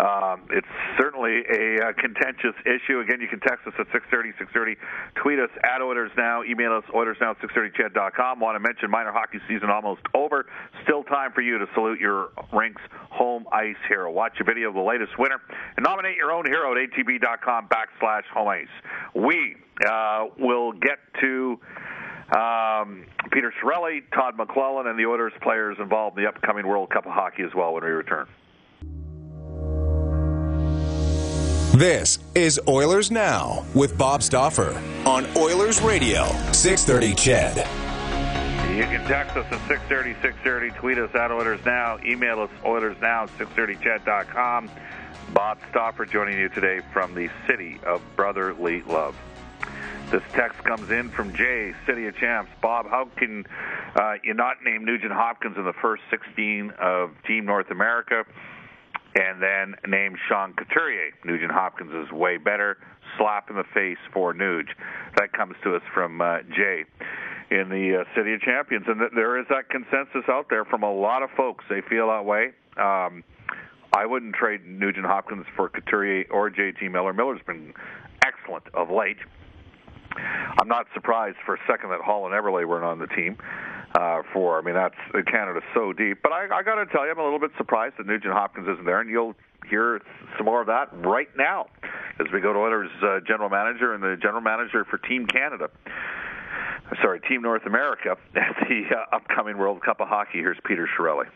um, 0.04 0.44
it's 0.50 0.68
certainly 0.98 1.40
a 1.48 1.80
uh, 1.80 1.92
contentious 1.96 2.52
issue. 2.68 3.00
Again, 3.00 3.22
you 3.22 3.28
can 3.28 3.40
text 3.40 3.66
us 3.66 3.72
at 3.78 3.88
630, 3.88 4.36
630, 4.36 4.76
tweet 5.16 5.38
us 5.38 5.48
at 5.64 5.80
Oilers 5.80 6.12
Now, 6.16 6.44
email 6.44 6.76
us 6.76 6.84
oilersnow 6.92 7.36
630ched.com. 7.40 8.40
Want 8.40 8.56
to 8.56 8.60
mention 8.60 8.90
minor 8.90 9.12
hockey 9.12 9.40
season 9.48 9.70
almost 9.70 10.02
over. 10.12 10.44
Still 10.84 11.04
time 11.04 11.32
for 11.32 11.40
you 11.40 11.56
to 11.56 11.66
salute 11.72 12.00
your 12.00 12.36
rinks 12.52 12.82
home 13.08 13.46
ice 13.52 13.80
hero. 13.88 14.12
Watch 14.12 14.36
a 14.40 14.44
video 14.44 14.68
of 14.68 14.74
the 14.74 14.84
latest 14.84 15.18
winner 15.18 15.40
and 15.76 15.84
nominate 15.84 16.16
your 16.16 16.32
own 16.32 16.44
hero 16.44 16.72
at 16.72 16.90
atb.com 16.90 17.68
backslash 17.68 18.28
home 18.28 18.48
ice. 18.48 18.74
We 19.14 19.56
uh, 19.86 20.26
will 20.38 20.72
get 20.72 20.98
to 21.20 21.29
um, 22.36 23.06
Peter 23.32 23.52
Chiarelli, 23.62 24.02
Todd 24.14 24.36
McLellan, 24.36 24.88
and 24.88 24.98
the 24.98 25.06
Oilers 25.06 25.32
players 25.42 25.76
involved 25.80 26.16
in 26.16 26.24
the 26.24 26.28
upcoming 26.28 26.66
World 26.66 26.90
Cup 26.90 27.06
of 27.06 27.12
Hockey 27.12 27.42
as 27.42 27.54
well 27.54 27.74
when 27.74 27.84
we 27.84 27.90
return. 27.90 28.26
This 31.72 32.18
is 32.34 32.60
Oilers 32.68 33.10
Now 33.10 33.64
with 33.74 33.96
Bob 33.96 34.22
Stauffer 34.22 34.80
on 35.06 35.24
Oilers 35.36 35.80
Radio, 35.80 36.26
630 36.52 37.14
CHED. 37.14 37.56
You 38.76 38.84
can 38.84 39.06
text 39.06 39.36
us 39.36 39.46
at 39.46 39.66
630, 39.68 40.12
630, 40.22 40.70
tweet 40.78 40.98
us 40.98 41.14
at 41.14 41.30
Oilers 41.30 41.64
Now, 41.64 41.98
email 42.04 42.40
us 42.40 42.50
Oilers 42.64 42.96
Now, 43.00 43.26
630ched.com. 43.26 44.70
Bob 45.32 45.58
Stauffer 45.70 46.06
joining 46.06 46.38
you 46.38 46.48
today 46.48 46.80
from 46.92 47.14
the 47.14 47.30
city 47.46 47.78
of 47.84 48.02
brotherly 48.16 48.82
love. 48.82 49.14
This 50.10 50.22
text 50.32 50.62
comes 50.64 50.90
in 50.90 51.10
from 51.10 51.34
Jay, 51.34 51.72
City 51.86 52.06
of 52.06 52.16
Champs. 52.16 52.50
Bob, 52.60 52.86
how 52.90 53.08
can 53.16 53.44
uh, 53.94 54.14
you 54.24 54.34
not 54.34 54.56
name 54.64 54.84
Nugent 54.84 55.12
Hopkins 55.12 55.56
in 55.56 55.64
the 55.64 55.72
first 55.80 56.02
16 56.10 56.72
of 56.80 57.10
Team 57.26 57.44
North 57.46 57.70
America? 57.70 58.24
and 59.14 59.42
then 59.42 59.74
name 59.90 60.16
Sean 60.28 60.52
Couturier. 60.52 61.10
Nugent 61.24 61.50
Hopkins 61.50 61.92
is 61.92 62.12
way 62.12 62.36
better. 62.36 62.78
Slap 63.18 63.50
in 63.50 63.56
the 63.56 63.64
face 63.74 63.98
for 64.12 64.32
Nuge. 64.32 64.68
That 65.16 65.32
comes 65.32 65.56
to 65.64 65.74
us 65.74 65.82
from 65.92 66.20
uh, 66.20 66.38
Jay 66.54 66.84
in 67.50 67.68
the 67.68 68.02
uh, 68.02 68.16
City 68.16 68.34
of 68.34 68.40
Champions, 68.40 68.84
and 68.86 69.00
th- 69.00 69.10
there 69.14 69.38
is 69.40 69.46
that 69.50 69.68
consensus 69.68 70.22
out 70.28 70.46
there 70.48 70.64
from 70.64 70.84
a 70.84 70.92
lot 70.92 71.22
of 71.22 71.30
folks. 71.36 71.64
They 71.68 71.80
feel 71.80 72.06
that 72.08 72.24
way. 72.24 72.52
Um, 72.76 73.24
I 73.92 74.06
wouldn't 74.06 74.36
trade 74.36 74.64
Nugent 74.64 75.06
Hopkins 75.06 75.46
for 75.56 75.68
Couturier 75.68 76.26
or 76.30 76.48
JT 76.48 76.92
Miller. 76.92 77.12
Miller's 77.12 77.42
been 77.44 77.74
excellent 78.24 78.64
of 78.74 78.90
late. 78.90 79.16
I'm 80.16 80.68
not 80.68 80.86
surprised 80.94 81.36
for 81.44 81.54
a 81.54 81.58
second 81.66 81.90
that 81.90 82.00
Hall 82.00 82.26
and 82.26 82.34
Eberle 82.34 82.66
weren't 82.66 82.84
on 82.84 82.98
the 82.98 83.06
team 83.06 83.36
uh, 83.94 84.22
for. 84.32 84.58
I 84.58 84.62
mean, 84.62 84.74
that's 84.74 84.94
Canada's 85.30 85.62
so 85.74 85.92
deep. 85.92 86.18
But 86.22 86.32
I, 86.32 86.44
I 86.52 86.62
got 86.62 86.76
to 86.76 86.86
tell 86.86 87.04
you, 87.04 87.12
I'm 87.12 87.18
a 87.18 87.24
little 87.24 87.38
bit 87.38 87.52
surprised 87.56 87.96
that 87.98 88.06
Nugent 88.06 88.32
Hopkins 88.32 88.68
isn't 88.68 88.84
there, 88.84 89.00
and 89.00 89.10
you'll 89.10 89.34
hear 89.68 90.00
some 90.36 90.46
more 90.46 90.60
of 90.60 90.66
that 90.68 90.88
right 91.04 91.28
now 91.36 91.66
as 92.18 92.26
we 92.32 92.40
go 92.40 92.52
to 92.52 92.58
Oilers 92.58 92.90
uh, 93.02 93.20
general 93.26 93.48
manager 93.48 93.94
and 93.94 94.02
the 94.02 94.16
general 94.20 94.40
manager 94.40 94.84
for 94.84 94.98
Team 94.98 95.26
Canada. 95.26 95.70
Sorry, 97.02 97.20
Team 97.20 97.42
North 97.42 97.66
America 97.66 98.16
at 98.34 98.68
the 98.68 98.82
uh, 98.90 99.16
upcoming 99.16 99.58
World 99.58 99.82
Cup 99.82 100.00
of 100.00 100.08
Hockey. 100.08 100.38
Here's 100.38 100.58
Peter 100.64 100.88
Chiarelli. 100.98 101.26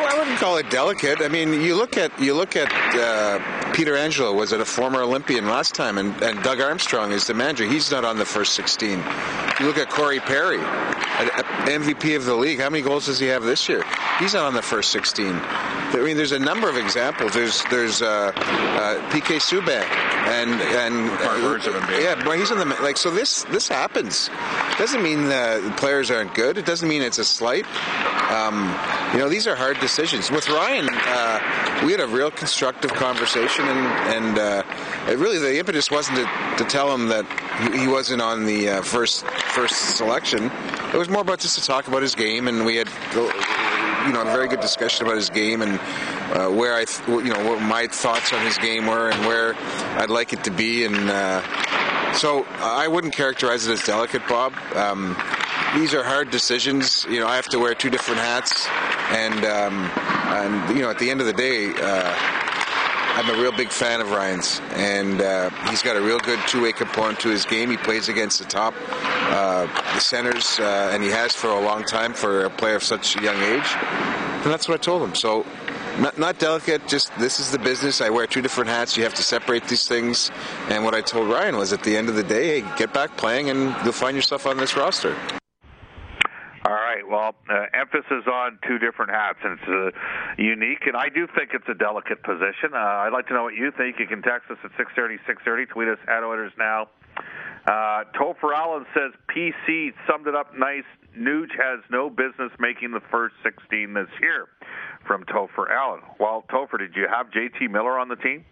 I, 0.00 0.18
wouldn't 0.18 0.38
call 0.38 0.56
it 0.56 0.68
delicate. 0.70 1.20
I 1.20 1.28
mean, 1.28 1.52
you 1.60 1.76
look 1.76 1.96
at 1.96 2.18
you 2.20 2.34
look 2.34 2.56
at 2.56 2.68
uh, 2.94 3.72
Peter 3.72 3.96
Angelo 3.96 4.32
was 4.32 4.52
it 4.52 4.60
a 4.60 4.64
former 4.64 5.02
Olympian 5.02 5.46
last 5.46 5.74
time, 5.74 5.98
and, 5.98 6.20
and 6.22 6.42
Doug 6.42 6.60
Armstrong 6.60 7.12
is 7.12 7.26
the 7.26 7.34
manager. 7.34 7.64
He's 7.64 7.90
not 7.90 8.04
on 8.04 8.18
the 8.18 8.24
first 8.24 8.54
16. 8.54 8.98
You 9.60 9.66
look 9.66 9.78
at 9.78 9.88
Corey 9.88 10.20
Perry, 10.20 10.58
MVP 10.58 12.16
of 12.16 12.24
the 12.24 12.34
league. 12.34 12.60
How 12.60 12.70
many 12.70 12.82
goals 12.82 13.06
does 13.06 13.18
he 13.18 13.26
have 13.26 13.44
this 13.44 13.68
year? 13.68 13.84
He's 14.18 14.34
not 14.34 14.44
on 14.44 14.54
the 14.54 14.62
first 14.62 14.90
16. 14.90 15.26
I 15.34 16.02
mean, 16.02 16.16
there's 16.16 16.32
a 16.32 16.38
number 16.38 16.68
of 16.68 16.76
examples. 16.76 17.34
There's 17.34 17.62
there's 17.70 18.02
uh, 18.02 18.32
uh, 18.34 19.10
PK 19.10 19.36
Subban 19.38 19.84
and 20.26 20.50
and 20.50 21.10
uh, 21.10 21.98
yeah, 22.00 22.20
but 22.24 22.38
he's 22.38 22.50
on 22.50 22.58
the 22.58 22.76
like. 22.82 22.96
So 22.96 23.10
this 23.10 23.44
this 23.44 23.68
happens. 23.68 24.30
Doesn't 24.78 25.02
mean 25.02 25.26
the 25.28 25.72
players 25.76 26.10
aren't 26.10 26.34
good. 26.34 26.58
It 26.58 26.66
doesn't 26.66 26.88
mean 26.88 27.02
it's 27.02 27.18
a 27.18 27.24
slight. 27.24 27.66
Um, 28.30 28.74
you 29.12 29.18
know, 29.18 29.28
these 29.28 29.46
are 29.46 29.54
hard 29.54 29.78
decisions. 29.80 30.30
With 30.30 30.48
Ryan, 30.48 30.88
uh, 30.90 31.80
we 31.84 31.92
had 31.92 32.00
a 32.00 32.06
real 32.06 32.30
constructive 32.30 32.92
conversation, 32.94 33.66
and, 33.66 33.86
and 34.14 34.38
uh, 34.38 35.16
really 35.16 35.38
the 35.38 35.58
impetus 35.58 35.90
wasn't 35.90 36.18
to, 36.18 36.24
to, 36.58 36.64
tell 36.64 36.92
him 36.92 37.08
that 37.08 37.26
he 37.74 37.86
wasn't 37.86 38.22
on 38.22 38.44
the 38.44 38.68
uh, 38.70 38.82
first 38.82 39.24
first 39.26 39.96
selection. 39.96 40.50
It 40.92 40.96
was 40.96 41.08
more 41.08 41.22
about 41.22 41.40
just 41.40 41.58
to 41.58 41.64
talk 41.64 41.86
about 41.86 42.02
his 42.02 42.14
game, 42.14 42.48
and 42.48 42.64
we 42.64 42.76
had 42.76 42.88
you 44.06 44.12
know 44.12 44.22
a 44.22 44.24
very 44.24 44.48
good 44.48 44.60
discussion 44.60 45.06
about 45.06 45.16
his 45.16 45.30
game 45.30 45.62
and 45.62 45.78
uh, 46.34 46.48
where 46.48 46.74
I 46.74 46.84
th- 46.84 47.08
you 47.08 47.32
know 47.32 47.48
what 47.48 47.60
my 47.62 47.86
thoughts 47.86 48.32
on 48.32 48.44
his 48.44 48.58
game 48.58 48.86
were 48.86 49.10
and 49.10 49.26
where 49.26 49.54
I'd 49.98 50.10
like 50.10 50.32
it 50.32 50.44
to 50.44 50.50
be, 50.50 50.84
and 50.84 51.10
uh, 51.10 51.42
so 52.14 52.44
I 52.58 52.88
wouldn't 52.88 53.12
characterize 53.12 53.66
it 53.66 53.72
as 53.72 53.84
delicate, 53.84 54.22
Bob. 54.28 54.54
Um, 54.74 55.16
these 55.74 55.92
are 55.94 56.04
hard 56.04 56.30
decisions. 56.30 56.93
You 57.08 57.20
know, 57.20 57.26
I 57.26 57.36
have 57.36 57.48
to 57.48 57.58
wear 57.58 57.74
two 57.74 57.90
different 57.90 58.20
hats, 58.20 58.66
and 59.10 59.44
um, 59.44 59.90
and 60.34 60.76
you 60.76 60.82
know, 60.82 60.90
at 60.90 60.98
the 60.98 61.10
end 61.10 61.20
of 61.20 61.26
the 61.26 61.32
day. 61.32 61.72
Uh, 61.76 62.40
I'm 63.16 63.30
a 63.30 63.40
real 63.40 63.52
big 63.52 63.68
fan 63.68 64.00
of 64.00 64.10
Ryan's, 64.10 64.60
and 64.72 65.20
uh, 65.20 65.48
he's 65.70 65.82
got 65.82 65.96
a 65.96 66.00
real 66.00 66.18
good 66.18 66.40
two-way 66.48 66.72
component 66.72 67.20
to 67.20 67.28
his 67.28 67.44
game. 67.44 67.70
He 67.70 67.76
plays 67.76 68.08
against 68.08 68.40
the 68.40 68.44
top, 68.44 68.74
uh, 68.90 69.66
the 69.66 70.00
centers, 70.00 70.58
uh, 70.58 70.90
and 70.92 71.00
he 71.00 71.10
has 71.10 71.32
for 71.32 71.46
a 71.46 71.60
long 71.60 71.84
time 71.84 72.12
for 72.12 72.46
a 72.46 72.50
player 72.50 72.74
of 72.74 72.82
such 72.82 73.16
a 73.16 73.22
young 73.22 73.36
age. 73.36 73.70
And 74.42 74.46
that's 74.46 74.68
what 74.68 74.74
I 74.74 74.82
told 74.82 75.00
him. 75.00 75.14
So, 75.14 75.46
not, 76.00 76.18
not 76.18 76.40
delicate. 76.40 76.88
Just 76.88 77.16
this 77.16 77.38
is 77.38 77.52
the 77.52 77.58
business. 77.60 78.00
I 78.00 78.10
wear 78.10 78.26
two 78.26 78.42
different 78.42 78.68
hats. 78.68 78.96
You 78.96 79.04
have 79.04 79.14
to 79.14 79.22
separate 79.22 79.68
these 79.68 79.86
things. 79.86 80.32
And 80.68 80.84
what 80.84 80.94
I 80.94 81.00
told 81.00 81.28
Ryan 81.28 81.56
was, 81.56 81.72
at 81.72 81.84
the 81.84 81.96
end 81.96 82.08
of 82.08 82.16
the 82.16 82.24
day, 82.24 82.62
hey, 82.62 82.76
get 82.76 82.92
back 82.92 83.16
playing, 83.16 83.48
and 83.48 83.76
you'll 83.84 83.92
find 83.92 84.16
yourself 84.16 84.44
on 84.44 84.56
this 84.56 84.76
roster. 84.76 85.16
Right. 87.04 87.10
Well, 87.10 87.34
uh, 87.48 87.66
emphasis 87.74 88.26
on 88.30 88.58
two 88.66 88.78
different 88.78 89.10
hats, 89.10 89.38
and 89.44 89.58
it's 89.58 89.68
uh, 89.68 90.42
unique. 90.42 90.86
And 90.86 90.96
I 90.96 91.08
do 91.08 91.26
think 91.36 91.50
it's 91.54 91.68
a 91.68 91.74
delicate 91.74 92.22
position. 92.22 92.72
Uh, 92.74 92.78
I'd 92.78 93.12
like 93.12 93.26
to 93.28 93.34
know 93.34 93.42
what 93.44 93.54
you 93.54 93.70
think. 93.76 93.98
You 93.98 94.06
can 94.06 94.22
text 94.22 94.50
us 94.50 94.58
at 94.64 94.70
six 94.76 94.90
thirty, 94.96 95.18
six 95.26 95.42
thirty. 95.44 95.66
Tweet 95.66 95.88
us 95.88 95.98
at 96.08 96.22
Oilers 96.22 96.52
Now. 96.58 96.88
Uh, 97.66 98.04
Topher 98.18 98.54
Allen 98.54 98.84
says 98.92 99.12
PC 99.34 99.92
summed 100.08 100.26
it 100.26 100.34
up 100.34 100.56
nice. 100.56 100.84
Nuge 101.16 101.52
has 101.56 101.80
no 101.90 102.10
business 102.10 102.50
making 102.58 102.90
the 102.90 103.00
first 103.10 103.34
16 103.44 103.94
this 103.94 104.08
year. 104.20 104.48
From 105.06 105.24
Topher 105.24 105.70
Allen. 105.70 106.00
Well, 106.18 106.44
Topher, 106.50 106.78
did 106.78 106.96
you 106.96 107.06
have 107.08 107.26
JT 107.30 107.70
Miller 107.70 107.98
on 107.98 108.08
the 108.08 108.16
team 108.16 108.44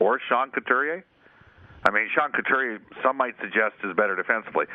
or 0.00 0.20
Sean 0.28 0.50
Couturier? 0.50 1.04
I 1.86 1.92
mean, 1.92 2.08
Sean 2.12 2.32
Couturier, 2.32 2.80
some 3.00 3.16
might 3.16 3.36
suggest, 3.40 3.76
is 3.84 3.94
better 3.94 4.16
defensively. 4.16 4.66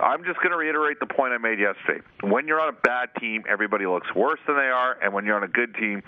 I'm 0.00 0.22
just 0.22 0.38
going 0.38 0.50
to 0.50 0.56
reiterate 0.56 1.00
the 1.00 1.06
point 1.06 1.32
I 1.32 1.38
made 1.38 1.58
yesterday. 1.58 2.00
When 2.22 2.46
you're 2.46 2.60
on 2.60 2.68
a 2.68 2.78
bad 2.78 3.08
team, 3.18 3.42
everybody 3.48 3.86
looks 3.86 4.06
worse 4.14 4.38
than 4.46 4.56
they 4.56 4.70
are, 4.70 4.96
and 5.02 5.12
when 5.12 5.26
you're 5.26 5.36
on 5.36 5.42
a 5.42 5.48
good 5.48 5.74
team, 5.74 6.02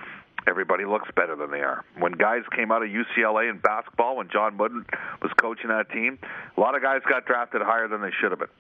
everybody 0.47 0.85
looks 0.85 1.09
better 1.17 1.35
than 1.35 1.51
they 1.51 1.63
are. 1.63 1.85
When 1.99 2.13
guys 2.13 2.43
came 2.55 2.71
out 2.71 2.85
of 2.85 2.89
UCLA 2.89 3.51
in 3.51 3.59
basketball, 3.59 4.19
when 4.19 4.29
John 4.33 4.57
Wooden 4.57 4.87
was 5.21 5.33
coaching 5.41 5.69
that 5.69 5.91
team, 5.91 6.19
a 6.57 6.61
lot 6.61 6.77
of 6.77 6.83
guys 6.83 7.01
got 7.11 7.27
drafted 7.27 7.63
higher 7.63 7.89
than 7.89 8.01
they 8.01 8.13
should 8.21 8.31
have 8.31 8.39
been. 8.39 8.55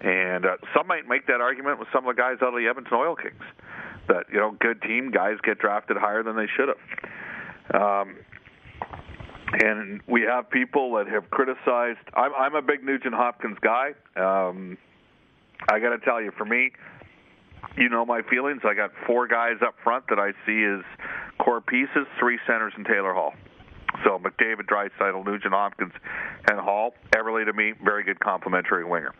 And 0.00 0.46
uh, 0.46 0.56
some 0.74 0.86
might 0.86 1.06
make 1.06 1.26
that 1.26 1.42
argument 1.42 1.78
with 1.78 1.88
some 1.92 2.08
of 2.08 2.16
the 2.16 2.20
guys 2.20 2.38
out 2.40 2.54
of 2.54 2.58
the 2.58 2.66
Edmonton 2.68 2.94
Oil 2.96 3.16
Kings. 3.16 3.44
That, 4.08 4.24
you 4.32 4.38
know, 4.38 4.56
good 4.58 4.80
team, 4.80 5.10
guys 5.10 5.36
get 5.44 5.58
drafted 5.58 5.98
higher 5.98 6.22
than 6.22 6.36
they 6.36 6.48
should 6.56 6.68
have. 6.72 7.80
Um, 7.82 8.16
and 9.52 10.00
we 10.06 10.22
have 10.22 10.50
people 10.50 10.94
that 10.94 11.08
have 11.08 11.30
criticized. 11.30 11.98
I'm, 12.14 12.32
I'm 12.34 12.54
a 12.54 12.62
big 12.62 12.84
Nugent 12.84 13.14
Hopkins 13.14 13.58
guy. 13.60 13.90
Um, 14.16 14.78
I 15.68 15.78
got 15.78 15.90
to 15.90 15.98
tell 15.98 16.20
you, 16.20 16.32
for 16.36 16.44
me, 16.44 16.72
you 17.76 17.88
know 17.88 18.04
my 18.04 18.22
feelings. 18.22 18.62
I 18.64 18.74
got 18.74 18.90
four 19.06 19.26
guys 19.28 19.56
up 19.64 19.74
front 19.84 20.04
that 20.08 20.18
I 20.18 20.32
see 20.46 20.64
as 20.64 20.84
core 21.38 21.60
pieces, 21.60 22.06
three 22.18 22.38
centers 22.46 22.72
and 22.76 22.86
Taylor 22.86 23.12
Hall. 23.14 23.34
So 24.04 24.18
McDavid, 24.18 24.66
Draisaitl, 24.66 25.24
Nugent 25.24 25.54
Hopkins, 25.54 25.92
and 26.50 26.60
Hall. 26.60 26.94
Eberle 27.14 27.44
to 27.44 27.52
me, 27.52 27.72
very 27.82 28.04
good 28.04 28.20
complementary 28.20 28.84
winger. 28.84 29.14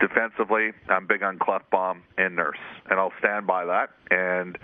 Defensively, 0.00 0.72
I'm 0.90 1.06
big 1.06 1.22
on 1.22 1.38
Klefbom 1.38 2.02
and 2.18 2.36
Nurse, 2.36 2.58
and 2.90 3.00
I'll 3.00 3.14
stand 3.18 3.46
by 3.46 3.64
that. 3.64 3.90
And 4.10 4.58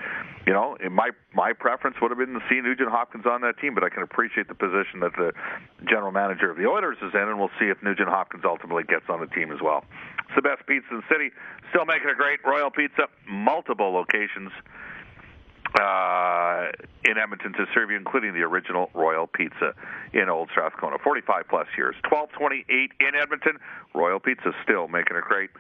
you 0.47 0.53
know, 0.53 0.77
my 0.91 1.11
my 1.33 1.53
preference 1.53 1.97
would 2.03 2.11
have 2.11 2.19
been 2.19 2.35
to 2.35 2.45
see 2.51 2.61
Nugent 2.61 2.91
Hopkins 2.91 3.25
on 3.25 3.41
that 3.41 3.59
team, 3.59 3.75
but 3.75 3.83
I 3.83 3.89
can 3.89 4.03
appreciate 4.03 4.49
the 4.49 4.55
position 4.55 5.01
that 5.01 5.13
the 5.17 5.33
general 5.89 6.13
manager 6.13 6.51
of 6.51 6.59
the 6.59 6.67
Oilers 6.67 6.99
is 7.01 7.15
in, 7.15 7.21
and 7.21 7.39
we'll 7.39 7.55
see 7.59 7.67
if 7.67 7.83
Nugent 7.83 8.09
Hopkins 8.09 8.45
ultimately 8.45 8.85
gets 8.85 9.09
on 9.09 9.21
the 9.21 9.27
team 9.29 9.53
as 9.53 9.61
well. 9.63 9.85
It's 10.27 10.37
the 10.37 10.43
best 10.43 10.67
pizza 10.67 10.89
in 10.91 10.97
the 11.01 11.09
city. 11.09 11.31
Still 11.71 11.87
making 11.87 12.11
a 12.11 12.15
great. 12.15 12.41
Royal 12.45 12.71
Pizza, 12.71 13.09
multiple 13.27 13.93
locations 13.93 14.51
uh, 15.81 16.71
in 17.05 17.19
Edmonton 17.19 17.53
to 17.55 17.67
serve 17.75 17.91
you, 17.91 17.97
including 17.97 18.35
the 18.35 18.43
original 18.43 18.91
Royal 18.95 19.27
Pizza 19.27 19.75
in 20.13 20.29
Old 20.29 20.51
Strathcona. 20.51 20.99
45 20.99 21.45
plus 21.49 21.67
years. 21.77 21.95
1228 22.09 22.93
in 23.01 23.15
Edmonton. 23.15 23.59
Royal 23.95 24.21
Pizza 24.21 24.53
still 24.63 24.89
making 24.89 25.17
it 25.17 25.25
great. 25.25 25.51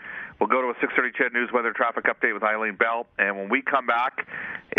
We'll 0.41 0.49
go 0.49 0.61
to 0.61 0.69
a 0.69 0.75
6:30 0.75 1.15
CHED 1.15 1.33
News 1.33 1.51
weather 1.53 1.73
traffic 1.73 2.05
update 2.05 2.35
with 2.35 2.43
Eileen 2.43 2.75
Bell, 2.75 3.07
and 3.19 3.37
when 3.37 3.49
we 3.49 3.63
come 3.63 3.87
back, 3.87 4.27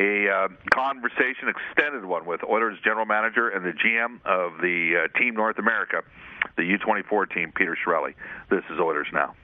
a 0.01 0.27
uh, 0.27 0.47
conversation, 0.73 1.47
extended 1.47 2.03
one 2.03 2.25
with 2.25 2.43
Oilers 2.43 2.77
general 2.83 3.05
manager 3.05 3.49
and 3.49 3.63
the 3.63 3.71
GM 3.71 4.19
of 4.25 4.59
the 4.61 5.05
uh, 5.05 5.17
Team 5.17 5.35
North 5.35 5.59
America, 5.59 6.01
the 6.57 6.63
U24 6.63 7.33
team, 7.33 7.51
Peter 7.55 7.77
Chiarelli. 7.85 8.13
This 8.49 8.63
is 8.69 8.79
Oilers 8.79 9.07
now. 9.13 9.35